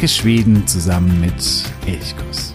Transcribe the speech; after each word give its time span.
Entdecke 0.00 0.18
Schweden 0.18 0.66
zusammen 0.66 1.20
mit 1.20 1.34
Elchkuss. 1.84 2.54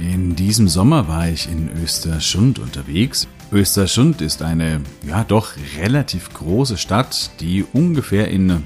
In 0.00 0.34
diesem 0.36 0.68
Sommer 0.68 1.06
war 1.06 1.28
ich 1.28 1.50
in 1.50 1.68
Österschund 1.84 2.58
unterwegs. 2.58 3.28
Österschund 3.50 4.20
ist 4.20 4.42
eine, 4.42 4.82
ja 5.06 5.24
doch 5.24 5.52
relativ 5.78 6.32
große 6.34 6.76
Stadt, 6.76 7.30
die 7.40 7.64
ungefähr 7.72 8.28
in, 8.28 8.62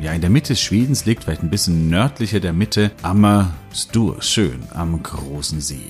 ja, 0.00 0.12
in 0.12 0.20
der 0.20 0.30
Mitte 0.30 0.56
Schwedens 0.56 1.04
liegt, 1.04 1.24
vielleicht 1.24 1.44
ein 1.44 1.50
bisschen 1.50 1.88
nördlicher 1.88 2.40
der 2.40 2.52
Mitte, 2.52 2.90
am 3.02 3.52
Stur, 3.72 4.18
am 4.74 5.00
großen 5.02 5.60
See. 5.60 5.88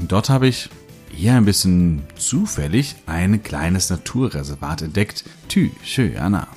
Und 0.00 0.10
dort 0.10 0.30
habe 0.30 0.48
ich 0.48 0.68
eher 1.16 1.36
ein 1.36 1.44
bisschen 1.44 2.02
zufällig 2.16 2.96
ein 3.06 3.42
kleines 3.42 3.88
Naturreservat 3.88 4.82
entdeckt, 4.82 5.24
Ty 5.48 5.70
Sjöarna. 5.84 6.48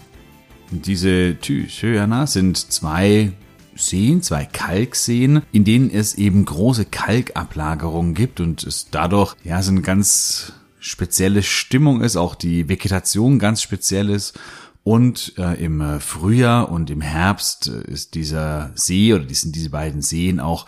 Diese 0.72 1.38
Ty 1.40 1.70
Sjöarna 1.70 2.26
sind 2.26 2.58
zwei 2.58 3.34
Seen, 3.76 4.24
zwei 4.24 4.46
Kalkseen, 4.46 5.44
in 5.52 5.64
denen 5.64 5.92
es 5.92 6.16
eben 6.16 6.46
große 6.46 6.86
Kalkablagerungen 6.86 8.16
gibt 8.16 8.40
und 8.40 8.64
es 8.64 8.90
dadurch 8.90 9.36
ja 9.44 9.62
so 9.62 9.72
eine 9.72 9.82
ganz 9.82 10.54
spezielle 10.84 11.44
Stimmung 11.44 12.02
ist, 12.02 12.16
auch 12.16 12.36
die 12.36 12.70
Vegetation 12.70 13.40
ganz 13.40 13.62
speziell 13.62 14.10
ist. 14.10 14.40
Und 14.84 15.34
äh, 15.38 15.64
im 15.64 16.02
Frühjahr 16.02 16.70
und 16.70 16.90
im 16.90 17.00
Herbst 17.00 17.68
ist 17.68 18.16
dieser 18.16 18.72
See 18.76 19.14
oder 19.14 19.26
sind 19.34 19.56
diese 19.56 19.70
beiden 19.70 20.02
Seen 20.02 20.42
auch 20.42 20.66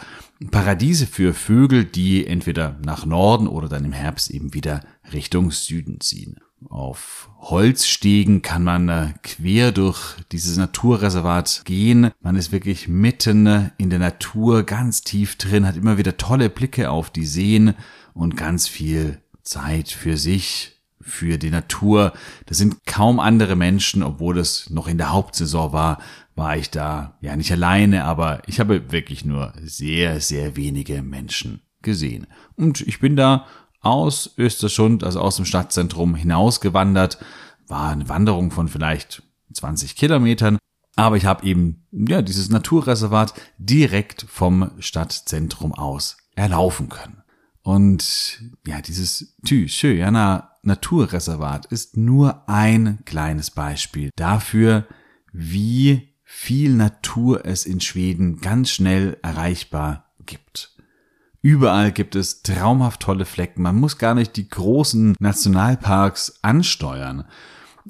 Paradiese 0.52 1.06
für 1.06 1.34
Vögel, 1.34 1.84
die 1.84 2.26
entweder 2.26 2.78
nach 2.84 3.06
Norden 3.06 3.48
oder 3.48 3.68
dann 3.68 3.84
im 3.84 3.92
Herbst 3.92 4.30
eben 4.30 4.54
wieder 4.54 4.82
Richtung 5.12 5.52
Süden 5.52 6.00
ziehen. 6.00 6.40
Auf 6.70 7.30
Holzstegen 7.40 8.42
kann 8.42 8.64
man 8.64 8.90
äh, 8.90 9.14
quer 9.22 9.72
durch 9.72 10.16
dieses 10.32 10.58
Naturreservat 10.58 11.62
gehen. 11.66 12.12
Man 12.22 12.36
ist 12.36 12.52
wirklich 12.52 12.88
mitten 12.88 13.46
äh, 13.46 13.70
in 13.78 13.90
der 13.90 14.00
Natur, 14.00 14.64
ganz 14.64 15.02
tief 15.02 15.36
drin, 15.36 15.68
hat 15.68 15.76
immer 15.76 15.98
wieder 15.98 16.18
tolle 16.18 16.50
Blicke 16.50 16.90
auf 16.90 17.12
die 17.12 17.26
Seen 17.26 17.76
und 18.14 18.36
ganz 18.36 18.68
viel 18.68 19.20
Zeit 19.46 19.90
für 19.90 20.18
sich, 20.18 20.82
für 21.00 21.38
die 21.38 21.52
Natur. 21.52 22.14
Das 22.48 22.58
sind 22.58 22.86
kaum 22.86 23.20
andere 23.20 23.56
Menschen, 23.56 24.04
obwohl 24.04 24.38
es 24.38 24.70
noch 24.70 24.88
in 24.88 24.98
der 24.98 25.14
Hauptsaison 25.14 25.72
war, 25.72 26.00
war 26.36 26.58
ich 26.58 26.70
da 26.70 27.18
ja 27.22 27.36
nicht 27.36 27.52
alleine, 27.52 28.04
aber 28.04 28.42
ich 28.48 28.60
habe 28.60 28.92
wirklich 28.92 29.24
nur 29.24 29.54
sehr, 29.62 30.20
sehr 30.20 30.56
wenige 30.58 31.02
Menschen 31.02 31.62
gesehen. 31.82 32.28
Und 32.58 32.82
ich 32.82 33.00
bin 33.00 33.16
da 33.16 33.46
aus 33.80 34.34
Österschund, 34.38 35.04
also 35.04 35.22
aus 35.22 35.36
dem 35.38 35.46
Stadtzentrum 35.46 36.16
hinausgewandert. 36.16 37.20
War 37.68 37.92
eine 37.92 38.10
Wanderung 38.10 38.52
von 38.52 38.68
vielleicht 38.68 39.24
20 39.54 39.96
Kilometern. 39.96 40.58
Aber 40.96 41.18
ich 41.18 41.26
habe 41.26 41.46
eben 41.46 41.86
ja 41.92 42.22
dieses 42.22 42.50
Naturreservat 42.50 43.34
direkt 43.58 44.26
vom 44.28 44.72
Stadtzentrum 44.80 45.74
aus 45.74 46.18
erlaufen 46.36 46.90
können. 46.90 47.22
Und 47.66 48.44
ja, 48.68 48.80
dieses 48.80 49.36
Tü 49.44 49.66
Thyjöjana 49.66 50.52
Naturreservat 50.62 51.66
ist 51.66 51.98
nur 51.98 52.48
ein 52.48 53.00
kleines 53.06 53.50
Beispiel 53.50 54.12
dafür, 54.16 54.86
wie 55.34 56.14
viel 56.24 56.76
Natur 56.76 57.44
es 57.44 57.66
in 57.66 57.82
Schweden 57.82 58.38
ganz 58.38 58.70
schnell 58.70 59.18
erreichbar 59.24 60.12
gibt. 60.28 60.76
Überall 61.42 61.92
gibt 61.92 62.16
es 62.16 62.44
traumhaft 62.44 63.02
tolle 63.02 63.26
Flecken. 63.26 63.64
Man 63.64 63.78
muss 63.78 63.98
gar 63.98 64.14
nicht 64.14 64.36
die 64.36 64.48
großen 64.48 65.16
Nationalparks 65.20 66.38
ansteuern, 66.44 67.26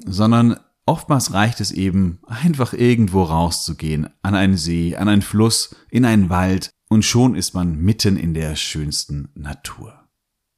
sondern 0.06 0.58
oftmals 0.86 1.34
reicht 1.34 1.60
es 1.60 1.70
eben, 1.70 2.20
einfach 2.26 2.72
irgendwo 2.72 3.24
rauszugehen, 3.24 4.08
an 4.22 4.34
einen 4.34 4.56
See, 4.56 4.96
an 4.96 5.08
einen 5.08 5.20
Fluss, 5.20 5.76
in 5.90 6.06
einen 6.06 6.30
Wald, 6.30 6.70
und 6.88 7.04
schon 7.04 7.34
ist 7.34 7.54
man 7.54 7.76
mitten 7.76 8.16
in 8.16 8.34
der 8.34 8.56
schönsten 8.56 9.28
Natur. 9.34 10.06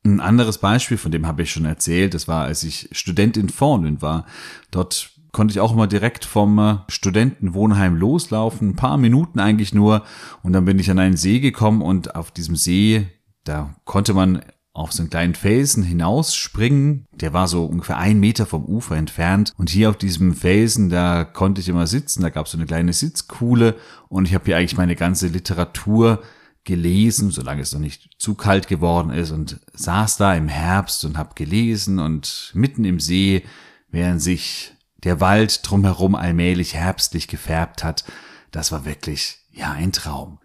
Ein 0.05 0.21
anderes 0.21 0.59
Beispiel, 0.59 0.97
von 0.97 1.13
dem 1.13 1.27
habe 1.27 1.43
ich 1.43 1.51
schon 1.51 1.65
erzählt, 1.65 2.15
das 2.15 2.29
war, 2.29 2.45
als 2.45 2.63
ich 2.63 2.89
Student 2.93 3.37
in 3.37 3.49
Fornlund 3.49 4.01
war. 4.01 4.27
Dort 4.71 5.11
konnte 5.33 5.53
ich 5.53 5.61
auch 5.61 5.73
immer 5.73 5.87
direkt 5.87 6.25
vom 6.25 6.59
äh, 6.59 6.77
Studentenwohnheim 6.89 7.97
loslaufen, 7.97 8.71
ein 8.71 8.77
paar 8.77 8.97
Minuten 8.97 9.41
eigentlich 9.41 9.75
nur. 9.75 10.05
Und 10.43 10.53
dann 10.53 10.65
bin 10.65 10.79
ich 10.79 10.91
an 10.91 10.99
einen 10.99 11.17
See 11.17 11.41
gekommen 11.41 11.83
und 11.83 12.15
auf 12.15 12.31
diesem 12.31 12.57
See, 12.57 13.07
da 13.45 13.75
konnte 13.85 14.15
man 14.15 14.43
auf 14.79 14.93
so 14.93 15.03
einen 15.03 15.11
kleinen 15.11 15.35
Felsen 15.35 15.83
hinausspringen. 15.83 17.07
Der 17.13 17.33
war 17.33 17.49
so 17.49 17.67
ungefähr 17.67 17.99
ein 17.99 18.21
Meter 18.21 18.47
vom 18.47 18.65
Ufer 18.65 18.97
entfernt. 18.97 19.53
Und 19.57 19.71
hier 19.71 19.91
auf 19.91 19.97
diesem 19.97 20.35
Felsen, 20.35 20.89
da 20.89 21.25
konnte 21.25 21.61
ich 21.61 21.69
immer 21.69 21.87
sitzen. 21.87 22.23
Da 22.23 22.31
gab 22.31 22.47
es 22.47 22.53
so 22.53 22.59
eine 22.59 22.67
kleine 22.67 22.93
Sitzkuhle. 22.93 23.77
Und 24.09 24.27
ich 24.27 24.35
habe 24.35 24.45
hier 24.45 24.57
eigentlich 24.57 24.77
meine 24.77 24.97
ganze 24.97 25.27
Literatur 25.27 26.23
gelesen, 26.65 27.31
solange 27.31 27.63
es 27.63 27.73
noch 27.73 27.81
nicht 27.81 28.11
zu 28.19 28.35
kalt 28.35 28.69
geworden 28.69 29.11
ist. 29.11 29.33
Und 29.33 29.61
saß 29.73 30.17
da 30.17 30.35
im 30.35 30.49
Herbst 30.49 31.05
und 31.05 31.19
habe 31.19 31.35
gelesen. 31.35 31.99
Und 31.99 32.53
mitten 32.55 32.85
im 32.85 33.01
See, 33.01 33.45
während 33.91 34.23
sich 34.23 34.73
der 35.05 35.21
Wald 35.21 35.61
drumherum 35.69 36.15
allmählich 36.15 36.75
herbstlich 36.75 37.27
gefärbt 37.27 37.83
hat. 37.83 38.05
Das 38.53 38.73
war 38.73 38.85
wirklich, 38.85 39.39
ja, 39.51 39.73
ein 39.73 39.93
Traum. 39.93 40.39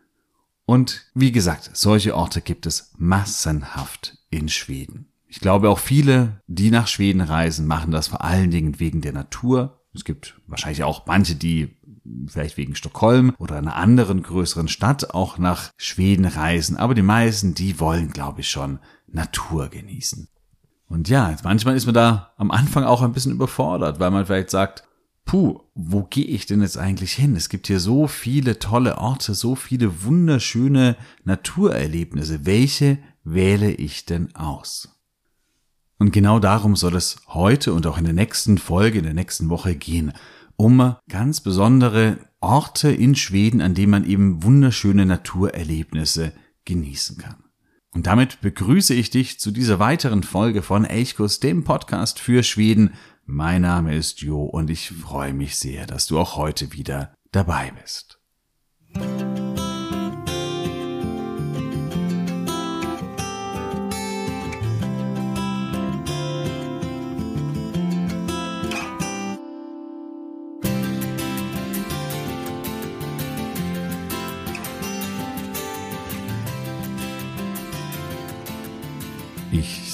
Und 0.65 1.05
wie 1.13 1.31
gesagt, 1.31 1.71
solche 1.73 2.15
Orte 2.15 2.41
gibt 2.41 2.65
es 2.65 2.91
massenhaft 2.97 4.17
in 4.33 4.49
Schweden. 4.49 5.07
Ich 5.27 5.39
glaube 5.39 5.69
auch 5.69 5.79
viele, 5.79 6.41
die 6.47 6.69
nach 6.69 6.87
Schweden 6.87 7.21
reisen, 7.21 7.65
machen 7.65 7.91
das 7.91 8.07
vor 8.07 8.23
allen 8.23 8.51
Dingen 8.51 8.79
wegen 8.79 9.01
der 9.01 9.13
Natur. 9.13 9.81
Es 9.93 10.05
gibt 10.05 10.39
wahrscheinlich 10.47 10.83
auch 10.83 11.05
manche, 11.07 11.35
die 11.35 11.77
vielleicht 12.27 12.57
wegen 12.57 12.75
Stockholm 12.75 13.33
oder 13.37 13.57
einer 13.57 13.75
anderen 13.75 14.21
größeren 14.21 14.67
Stadt 14.67 15.13
auch 15.13 15.37
nach 15.37 15.71
Schweden 15.77 16.25
reisen. 16.25 16.77
Aber 16.77 16.93
die 16.93 17.01
meisten, 17.01 17.55
die 17.55 17.79
wollen, 17.79 18.11
glaube 18.11 18.41
ich, 18.41 18.49
schon 18.49 18.79
Natur 19.07 19.69
genießen. 19.69 20.27
Und 20.87 21.09
ja, 21.09 21.35
manchmal 21.43 21.75
ist 21.75 21.85
man 21.85 21.95
da 21.95 22.33
am 22.37 22.51
Anfang 22.51 22.83
auch 22.83 23.01
ein 23.01 23.13
bisschen 23.13 23.31
überfordert, 23.31 23.99
weil 23.99 24.11
man 24.11 24.25
vielleicht 24.25 24.51
sagt, 24.51 24.83
puh, 25.25 25.61
wo 25.73 26.03
gehe 26.03 26.25
ich 26.25 26.45
denn 26.45 26.61
jetzt 26.61 26.77
eigentlich 26.77 27.13
hin? 27.13 27.35
Es 27.35 27.49
gibt 27.49 27.67
hier 27.67 27.79
so 27.79 28.07
viele 28.07 28.59
tolle 28.59 28.97
Orte, 28.97 29.33
so 29.33 29.55
viele 29.55 30.03
wunderschöne 30.03 30.97
Naturerlebnisse. 31.23 32.45
Welche 32.45 32.99
wähle 33.23 33.71
ich 33.71 34.05
denn 34.05 34.35
aus? 34.35 34.89
Und 35.97 36.11
genau 36.11 36.39
darum 36.39 36.75
soll 36.75 36.95
es 36.95 37.17
heute 37.27 37.73
und 37.73 37.87
auch 37.87 37.97
in 37.97 38.03
der 38.03 38.13
nächsten 38.13 38.57
Folge, 38.57 38.99
in 38.99 39.05
der 39.05 39.13
nächsten 39.13 39.49
Woche 39.49 39.75
gehen. 39.75 40.13
Um 40.55 40.95
ganz 41.09 41.41
besondere 41.41 42.17
Orte 42.39 42.91
in 42.91 43.15
Schweden, 43.15 43.61
an 43.61 43.73
denen 43.73 43.91
man 43.91 44.05
eben 44.05 44.43
wunderschöne 44.43 45.05
Naturerlebnisse 45.05 46.33
genießen 46.65 47.17
kann. 47.17 47.43
Und 47.91 48.07
damit 48.07 48.41
begrüße 48.41 48.93
ich 48.93 49.11
dich 49.11 49.39
zu 49.39 49.51
dieser 49.51 49.79
weiteren 49.79 50.23
Folge 50.23 50.61
von 50.61 50.83
Elchkus, 50.83 51.39
dem 51.39 51.63
Podcast 51.63 52.19
für 52.19 52.43
Schweden. 52.43 52.93
Mein 53.25 53.61
Name 53.61 53.95
ist 53.95 54.21
Jo 54.21 54.43
und 54.43 54.69
ich 54.69 54.89
freue 54.89 55.33
mich 55.33 55.57
sehr, 55.57 55.85
dass 55.85 56.07
du 56.07 56.19
auch 56.19 56.35
heute 56.35 56.73
wieder 56.73 57.13
dabei 57.31 57.71
bist. 57.81 58.19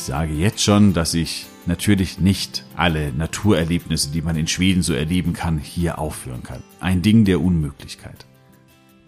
Sage 0.09 0.33
jetzt 0.33 0.63
schon, 0.63 0.93
dass 0.93 1.13
ich 1.13 1.45
natürlich 1.67 2.19
nicht 2.19 2.65
alle 2.75 3.13
Naturerlebnisse, 3.13 4.09
die 4.09 4.23
man 4.23 4.35
in 4.37 4.47
Schweden 4.47 4.81
so 4.81 4.95
erleben 4.95 5.33
kann, 5.33 5.59
hier 5.59 5.99
aufführen 5.99 6.41
kann. 6.41 6.63
Ein 6.79 7.03
Ding 7.03 7.25
der 7.25 7.39
Unmöglichkeit. 7.39 8.25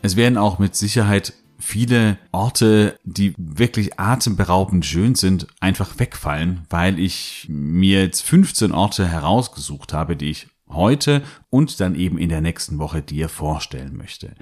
Es 0.03 0.15
werden 0.15 0.37
auch 0.37 0.59
mit 0.59 0.75
Sicherheit 0.75 1.33
viele 1.57 2.19
Orte, 2.31 2.99
die 3.03 3.33
wirklich 3.35 3.99
atemberaubend 3.99 4.85
schön 4.85 5.15
sind, 5.15 5.47
einfach 5.59 5.97
wegfallen, 5.97 6.67
weil 6.69 6.99
ich 6.99 7.47
mir 7.49 8.03
jetzt 8.03 8.21
15 8.21 8.71
Orte 8.71 9.07
herausgesucht 9.07 9.93
habe, 9.93 10.15
die 10.15 10.29
ich 10.29 10.49
heute 10.69 11.23
und 11.49 11.79
dann 11.79 11.95
eben 11.95 12.19
in 12.19 12.29
der 12.29 12.41
nächsten 12.41 12.77
Woche 12.77 13.01
dir 13.01 13.27
vorstellen 13.27 13.97
möchte. 13.97 14.35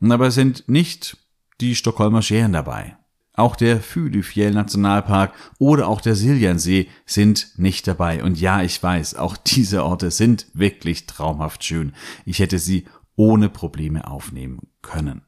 Aber 0.00 0.28
es 0.28 0.36
sind 0.36 0.68
nicht 0.68 1.16
die 1.60 1.74
Stockholmer 1.74 2.22
Scheren 2.22 2.52
dabei. 2.52 2.96
Auch 3.38 3.56
der 3.56 3.80
Filefjell 3.80 4.52
Nationalpark 4.52 5.32
oder 5.58 5.88
auch 5.88 6.00
der 6.00 6.14
Siljansee 6.14 6.88
sind 7.06 7.52
nicht 7.56 7.86
dabei. 7.86 8.22
Und 8.22 8.40
ja, 8.40 8.62
ich 8.62 8.82
weiß, 8.82 9.14
auch 9.14 9.36
diese 9.36 9.84
Orte 9.84 10.10
sind 10.10 10.46
wirklich 10.54 11.06
traumhaft 11.06 11.64
schön. 11.64 11.92
Ich 12.24 12.38
hätte 12.38 12.58
sie 12.58 12.84
ohne 13.16 13.48
Probleme 13.48 14.06
aufnehmen 14.06 14.68
können. 14.82 15.22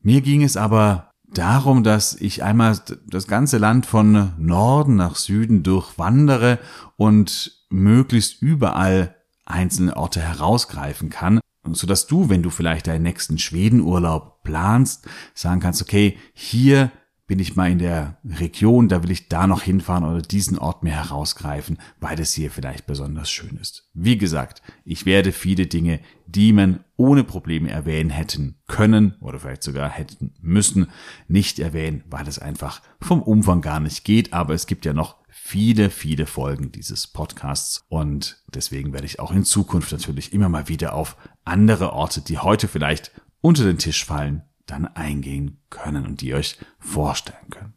Mir 0.00 0.20
ging 0.20 0.42
es 0.42 0.56
aber 0.56 1.10
darum, 1.32 1.84
dass 1.84 2.14
ich 2.14 2.42
einmal 2.42 2.78
das 3.06 3.26
ganze 3.26 3.58
Land 3.58 3.86
von 3.86 4.32
Norden 4.38 4.96
nach 4.96 5.16
Süden 5.16 5.62
durchwandere 5.62 6.58
und 6.96 7.52
möglichst 7.70 8.42
überall 8.42 9.16
einzelne 9.44 9.96
Orte 9.96 10.20
herausgreifen 10.20 11.10
kann, 11.10 11.40
so 11.70 11.86
dass 11.86 12.06
du, 12.06 12.28
wenn 12.28 12.42
du 12.42 12.50
vielleicht 12.50 12.86
deinen 12.86 13.02
nächsten 13.02 13.38
Schwedenurlaub 13.38 14.42
planst, 14.42 15.08
sagen 15.34 15.60
kannst, 15.60 15.82
okay, 15.82 16.18
hier 16.34 16.90
bin 17.32 17.38
ich 17.38 17.56
mal 17.56 17.70
in 17.70 17.78
der 17.78 18.18
Region, 18.26 18.88
da 18.88 19.02
will 19.02 19.10
ich 19.10 19.30
da 19.30 19.46
noch 19.46 19.62
hinfahren 19.62 20.04
oder 20.04 20.20
diesen 20.20 20.58
Ort 20.58 20.82
mir 20.82 20.90
herausgreifen, 20.90 21.78
weil 21.98 22.20
es 22.20 22.34
hier 22.34 22.50
vielleicht 22.50 22.86
besonders 22.86 23.30
schön 23.30 23.56
ist. 23.56 23.88
Wie 23.94 24.18
gesagt, 24.18 24.60
ich 24.84 25.06
werde 25.06 25.32
viele 25.32 25.66
Dinge, 25.66 26.00
die 26.26 26.52
man 26.52 26.80
ohne 26.98 27.24
Probleme 27.24 27.70
erwähnen 27.70 28.10
hätten 28.10 28.56
können 28.66 29.14
oder 29.22 29.38
vielleicht 29.38 29.62
sogar 29.62 29.88
hätten 29.88 30.34
müssen, 30.42 30.88
nicht 31.26 31.58
erwähnen, 31.58 32.04
weil 32.10 32.28
es 32.28 32.38
einfach 32.38 32.82
vom 33.00 33.22
Umfang 33.22 33.62
gar 33.62 33.80
nicht 33.80 34.04
geht, 34.04 34.34
aber 34.34 34.52
es 34.52 34.66
gibt 34.66 34.84
ja 34.84 34.92
noch 34.92 35.16
viele, 35.30 35.88
viele 35.88 36.26
Folgen 36.26 36.70
dieses 36.70 37.06
Podcasts 37.06 37.86
und 37.88 38.44
deswegen 38.54 38.92
werde 38.92 39.06
ich 39.06 39.20
auch 39.20 39.32
in 39.32 39.44
Zukunft 39.44 39.90
natürlich 39.90 40.34
immer 40.34 40.50
mal 40.50 40.68
wieder 40.68 40.92
auf 40.92 41.16
andere 41.46 41.94
Orte, 41.94 42.20
die 42.20 42.36
heute 42.36 42.68
vielleicht 42.68 43.10
unter 43.40 43.64
den 43.64 43.78
Tisch 43.78 44.04
fallen, 44.04 44.42
dann 44.72 44.86
eingehen 44.86 45.58
können 45.70 46.06
und 46.06 46.20
die 46.20 46.34
euch 46.34 46.58
vorstellen 46.78 47.50
können. 47.50 47.74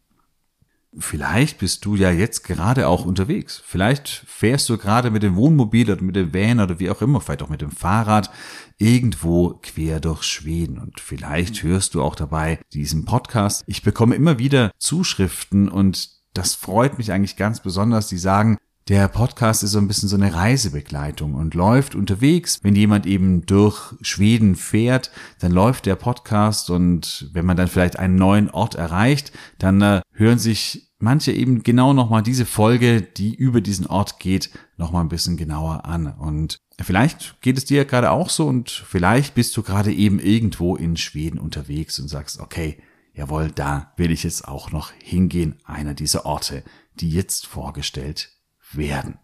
Vielleicht 0.97 1.57
bist 1.57 1.83
du 1.83 1.95
ja 1.95 2.09
jetzt 2.09 2.43
gerade 2.45 2.87
auch 2.87 3.05
unterwegs. 3.05 3.61
Vielleicht 3.65 4.07
fährst 4.07 4.69
du 4.69 4.77
gerade 4.77 5.11
mit 5.11 5.23
dem 5.23 5.35
Wohnmobil 5.35 5.91
oder 5.91 6.01
mit 6.01 6.15
dem 6.15 6.33
Van 6.33 6.61
oder 6.61 6.79
wie 6.79 6.89
auch 6.89 7.01
immer, 7.01 7.19
vielleicht 7.19 7.43
auch 7.43 7.49
mit 7.49 7.61
dem 7.61 7.71
Fahrrad 7.71 8.31
irgendwo 8.77 9.59
quer 9.61 9.99
durch 9.99 10.23
Schweden. 10.23 10.79
Und 10.79 11.01
vielleicht 11.01 11.63
hörst 11.63 11.95
du 11.95 12.01
auch 12.01 12.15
dabei 12.15 12.59
diesen 12.71 13.03
Podcast. 13.03 13.65
Ich 13.67 13.83
bekomme 13.83 14.15
immer 14.15 14.39
wieder 14.39 14.71
Zuschriften 14.77 15.67
und 15.67 16.11
das 16.33 16.55
freut 16.55 16.97
mich 16.97 17.11
eigentlich 17.11 17.35
ganz 17.35 17.59
besonders. 17.59 18.07
Die 18.07 18.17
sagen, 18.17 18.57
der 18.87 19.07
Podcast 19.07 19.63
ist 19.63 19.71
so 19.71 19.79
ein 19.79 19.87
bisschen 19.87 20.09
so 20.09 20.15
eine 20.15 20.35
Reisebegleitung 20.35 21.33
und 21.33 21.55
läuft 21.55 21.95
unterwegs. 21.95 22.59
Wenn 22.61 22.75
jemand 22.75 23.07
eben 23.07 23.45
durch 23.47 23.95
Schweden 24.01 24.55
fährt, 24.55 25.09
dann 25.39 25.51
läuft 25.51 25.87
der 25.87 25.95
Podcast 25.95 26.69
und 26.69 27.29
wenn 27.33 27.47
man 27.47 27.57
dann 27.57 27.67
vielleicht 27.67 27.97
einen 27.97 28.15
neuen 28.15 28.51
Ort 28.51 28.75
erreicht, 28.75 29.31
dann 29.57 29.81
äh, 29.81 30.01
hören 30.11 30.37
sich 30.37 30.91
manche 30.99 31.31
eben 31.31 31.63
genau 31.63 31.93
nochmal 31.93 32.21
diese 32.21 32.45
Folge, 32.45 33.01
die 33.01 33.33
über 33.33 33.59
diesen 33.59 33.87
Ort 33.87 34.19
geht, 34.19 34.51
nochmal 34.77 35.03
ein 35.03 35.09
bisschen 35.09 35.35
genauer 35.35 35.85
an. 35.85 36.05
Und 36.05 36.59
vielleicht 36.79 37.41
geht 37.41 37.57
es 37.57 37.65
dir 37.65 37.85
gerade 37.85 38.11
auch 38.11 38.29
so 38.29 38.45
und 38.45 38.69
vielleicht 38.69 39.33
bist 39.33 39.57
du 39.57 39.63
gerade 39.63 39.91
eben 39.91 40.19
irgendwo 40.19 40.75
in 40.75 40.95
Schweden 40.95 41.39
unterwegs 41.39 41.99
und 41.99 42.07
sagst, 42.07 42.39
okay, 42.39 42.77
jawohl, 43.15 43.49
da 43.49 43.93
will 43.97 44.11
ich 44.11 44.23
jetzt 44.23 44.47
auch 44.47 44.71
noch 44.71 44.91
hingehen, 45.01 45.55
einer 45.63 45.95
dieser 45.95 46.27
Orte, 46.27 46.63
die 46.99 47.09
jetzt 47.09 47.47
vorgestellt 47.47 48.34
werden. 48.77 49.17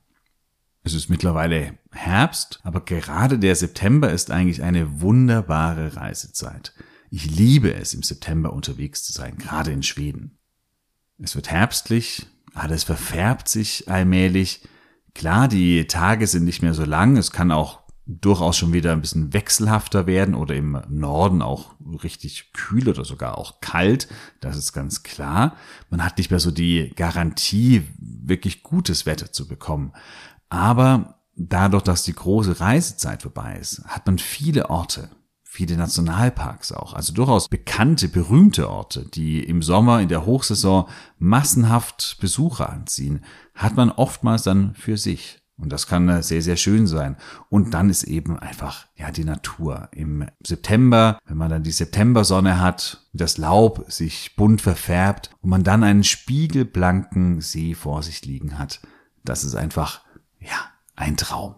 Es 0.83 0.94
ist 0.94 1.09
mittlerweile 1.09 1.77
Herbst, 1.92 2.59
aber 2.63 2.83
gerade 2.83 3.38
der 3.38 3.56
September 3.56 4.12
ist 4.12 4.31
eigentlich 4.31 4.63
eine 4.63 5.01
wunderbare 5.01 5.95
Reisezeit. 5.95 6.74
Ich 7.12 7.30
liebe 7.30 7.74
es, 7.74 7.94
im 7.94 8.03
September 8.03 8.53
unterwegs 8.53 9.03
zu 9.03 9.12
sein, 9.12 9.38
gerade 9.38 9.71
in 9.71 9.83
Schweden. 9.83 10.38
Es 11.19 11.36
wird 11.36 11.51
herbstlich, 11.51 12.25
alles 12.53 12.83
verfärbt 12.83 13.48
sich 13.48 13.89
allmählich. 13.89 14.68
Klar, 15.13 15.48
die 15.48 15.86
Tage 15.86 16.25
sind 16.25 16.45
nicht 16.45 16.62
mehr 16.62 16.74
so 16.74 16.86
lang, 16.86 17.18
es 17.18 17.31
kann 17.31 17.51
auch 17.51 17.81
durchaus 18.06 18.57
schon 18.57 18.74
wieder 18.74 18.92
ein 18.92 19.01
bisschen 19.01 19.33
wechselhafter 19.33 20.07
werden 20.07 20.36
oder 20.36 20.56
im 20.56 20.81
Norden 20.89 21.42
auch 21.42 21.75
richtig 22.03 22.51
kühl 22.53 22.89
oder 22.89 23.06
sogar 23.06 23.38
auch 23.38 23.62
kalt. 23.62 24.07
Das 24.39 24.57
ist 24.57 24.74
ganz 24.74 25.03
klar. 25.03 25.56
Man 25.89 26.03
hat 26.03 26.18
nicht 26.18 26.31
mehr 26.31 26.39
so 26.39 26.51
die 26.51 26.92
Garantie, 26.95 27.83
wirklich 28.00 28.63
gutes 28.63 29.06
Wetter 29.06 29.31
zu 29.31 29.48
bekommen. 29.48 29.94
Aber 30.50 31.21
dadurch, 31.36 31.83
dass 31.83 32.03
die 32.03 32.13
große 32.13 32.59
Reisezeit 32.59 33.21
vorbei 33.21 33.57
ist, 33.59 33.83
hat 33.86 34.06
man 34.06 34.18
viele 34.18 34.69
Orte, 34.69 35.09
viele 35.44 35.77
Nationalparks 35.77 36.71
auch, 36.71 36.94
also 36.94 37.13
durchaus 37.13 37.50
bekannte, 37.50 38.07
berühmte 38.07 38.69
Orte, 38.69 39.06
die 39.06 39.44
im 39.44 39.62
Sommer 39.62 40.01
in 40.01 40.09
der 40.09 40.25
Hochsaison 40.25 40.88
massenhaft 41.19 42.18
Besucher 42.19 42.69
anziehen, 42.69 43.24
hat 43.53 43.75
man 43.75 43.92
oftmals 43.92 44.44
dann 44.44 44.74
für 44.75 44.98
sich. 44.98 45.41
Und 45.62 45.69
das 45.69 45.86
kann 45.86 46.10
äh, 46.10 46.24
sehr, 46.24 46.42
sehr 46.42 46.58
schön 46.58 46.88
sein. 46.88 47.16
Und 47.50 47.74
dann 47.74 47.90
ist 47.90 48.04
eben 48.04 48.40
einfach, 48.40 48.88
ja, 48.96 49.12
die 49.12 49.24
Natur. 49.24 49.90
Im 49.92 50.25
September, 50.46 51.19
wenn 51.25 51.38
man 51.38 51.52
dann 51.52 51.63
die 51.63 51.72
Septembersonne 51.72 52.60
hat, 52.60 53.08
das 53.13 53.38
Laub 53.38 53.86
sich 53.88 54.36
bunt 54.36 54.62
verfärbt 54.62 55.30
und 55.42 55.52
man 55.52 55.63
dann 55.63 55.84
einen 55.84 56.04
spiegelblanken 56.04 57.42
See 57.42 57.75
vor 57.75 58.02
sich 58.02 58.25
liegen 58.25 58.58
hat, 58.58 58.81
das 59.24 59.44
ist 59.44 59.56
einfach, 59.56 60.02
ja, 60.40 60.58
ein 60.96 61.16
Traum. 61.16 61.56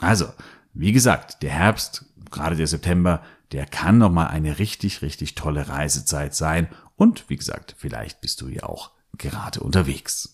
Also, 0.00 0.26
wie 0.72 0.92
gesagt, 0.92 1.42
der 1.42 1.52
Herbst, 1.52 2.06
gerade 2.30 2.56
der 2.56 2.66
September, 2.66 3.22
der 3.52 3.66
kann 3.66 3.98
nochmal 3.98 4.28
eine 4.28 4.58
richtig, 4.58 5.02
richtig 5.02 5.34
tolle 5.34 5.68
Reisezeit 5.68 6.34
sein. 6.34 6.68
Und 6.96 7.28
wie 7.28 7.36
gesagt, 7.36 7.76
vielleicht 7.78 8.20
bist 8.20 8.40
du 8.40 8.48
ja 8.48 8.64
auch 8.64 8.92
gerade 9.18 9.60
unterwegs. 9.60 10.33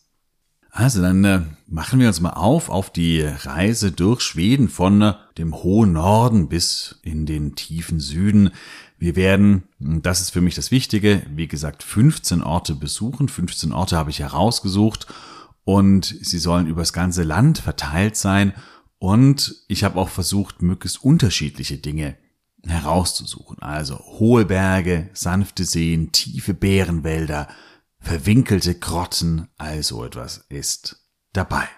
Also 0.70 1.02
dann 1.02 1.25
äh, 1.25 1.43
machen 1.67 1.99
wir 1.99 2.08
uns 2.08 2.20
mal 2.20 2.31
auf 2.31 2.69
auf 2.69 2.90
die 2.90 3.22
Reise 3.22 3.90
durch 3.90 4.20
Schweden 4.20 4.69
von 4.69 5.02
äh, 5.02 5.14
dem 5.37 5.55
hohen 5.55 5.93
Norden 5.94 6.49
bis 6.49 7.00
in 7.02 7.26
den 7.26 7.56
tiefen 7.56 7.99
Süden. 7.99 8.50
Wir 8.99 9.17
werden, 9.17 9.64
das 9.78 10.20
ist 10.20 10.31
für 10.31 10.43
mich 10.43 10.55
das 10.55 10.70
Wichtige, 10.70 11.22
wie 11.34 11.49
gesagt, 11.49 11.82
15 11.82 12.43
Orte 12.43 12.75
besuchen. 12.75 13.28
15 13.28 13.72
Orte 13.72 13.96
habe 13.96 14.11
ich 14.11 14.20
herausgesucht 14.20 15.06
und 15.64 16.05
sie 16.20 16.38
sollen 16.38 16.67
übers 16.67 16.93
ganze 16.93 17.22
Land 17.22 17.58
verteilt 17.58 18.17
sein. 18.17 18.52
Und 18.99 19.56
ich 19.69 19.82
habe 19.82 19.99
auch 19.99 20.11
versucht, 20.11 20.61
möglichst 20.62 21.03
unterschiedliche 21.03 21.79
Dinge 21.79 22.17
herauszusuchen. 22.67 23.58
Also 23.60 23.98
hohe 23.98 24.44
Berge, 24.44 25.08
sanfte 25.15 25.65
Seen, 25.65 26.12
tiefe 26.12 26.53
Bärenwälder, 26.53 27.48
verwinkelte 28.00 28.78
Grotten, 28.78 29.48
all 29.56 29.82
so 29.82 30.04
etwas 30.04 30.44
ist 30.48 31.06
dabei. 31.32 31.69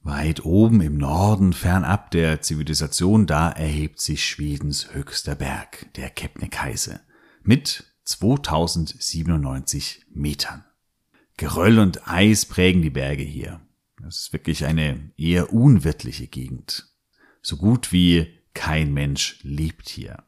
Weit 0.00 0.44
oben 0.44 0.80
im 0.80 0.96
Norden, 0.96 1.52
fernab 1.52 2.12
der 2.12 2.40
Zivilisation, 2.40 3.26
da 3.26 3.50
erhebt 3.50 4.00
sich 4.00 4.24
Schwedens 4.24 4.94
höchster 4.94 5.34
Berg, 5.34 5.92
der 5.96 6.10
Kebnekaise, 6.10 7.00
mit 7.42 7.84
2097 8.04 10.06
Metern. 10.10 10.64
Geröll 11.36 11.78
und 11.78 12.08
Eis 12.08 12.46
prägen 12.46 12.82
die 12.82 12.90
Berge 12.90 13.22
hier. 13.22 13.60
Das 14.02 14.16
ist 14.16 14.32
wirklich 14.32 14.64
eine 14.64 15.12
eher 15.16 15.52
unwirtliche 15.52 16.26
Gegend. 16.26 16.88
So 17.42 17.56
gut 17.56 17.92
wie 17.92 18.38
kein 18.54 18.92
Mensch 18.92 19.38
lebt 19.42 19.88
hier. 19.88 20.24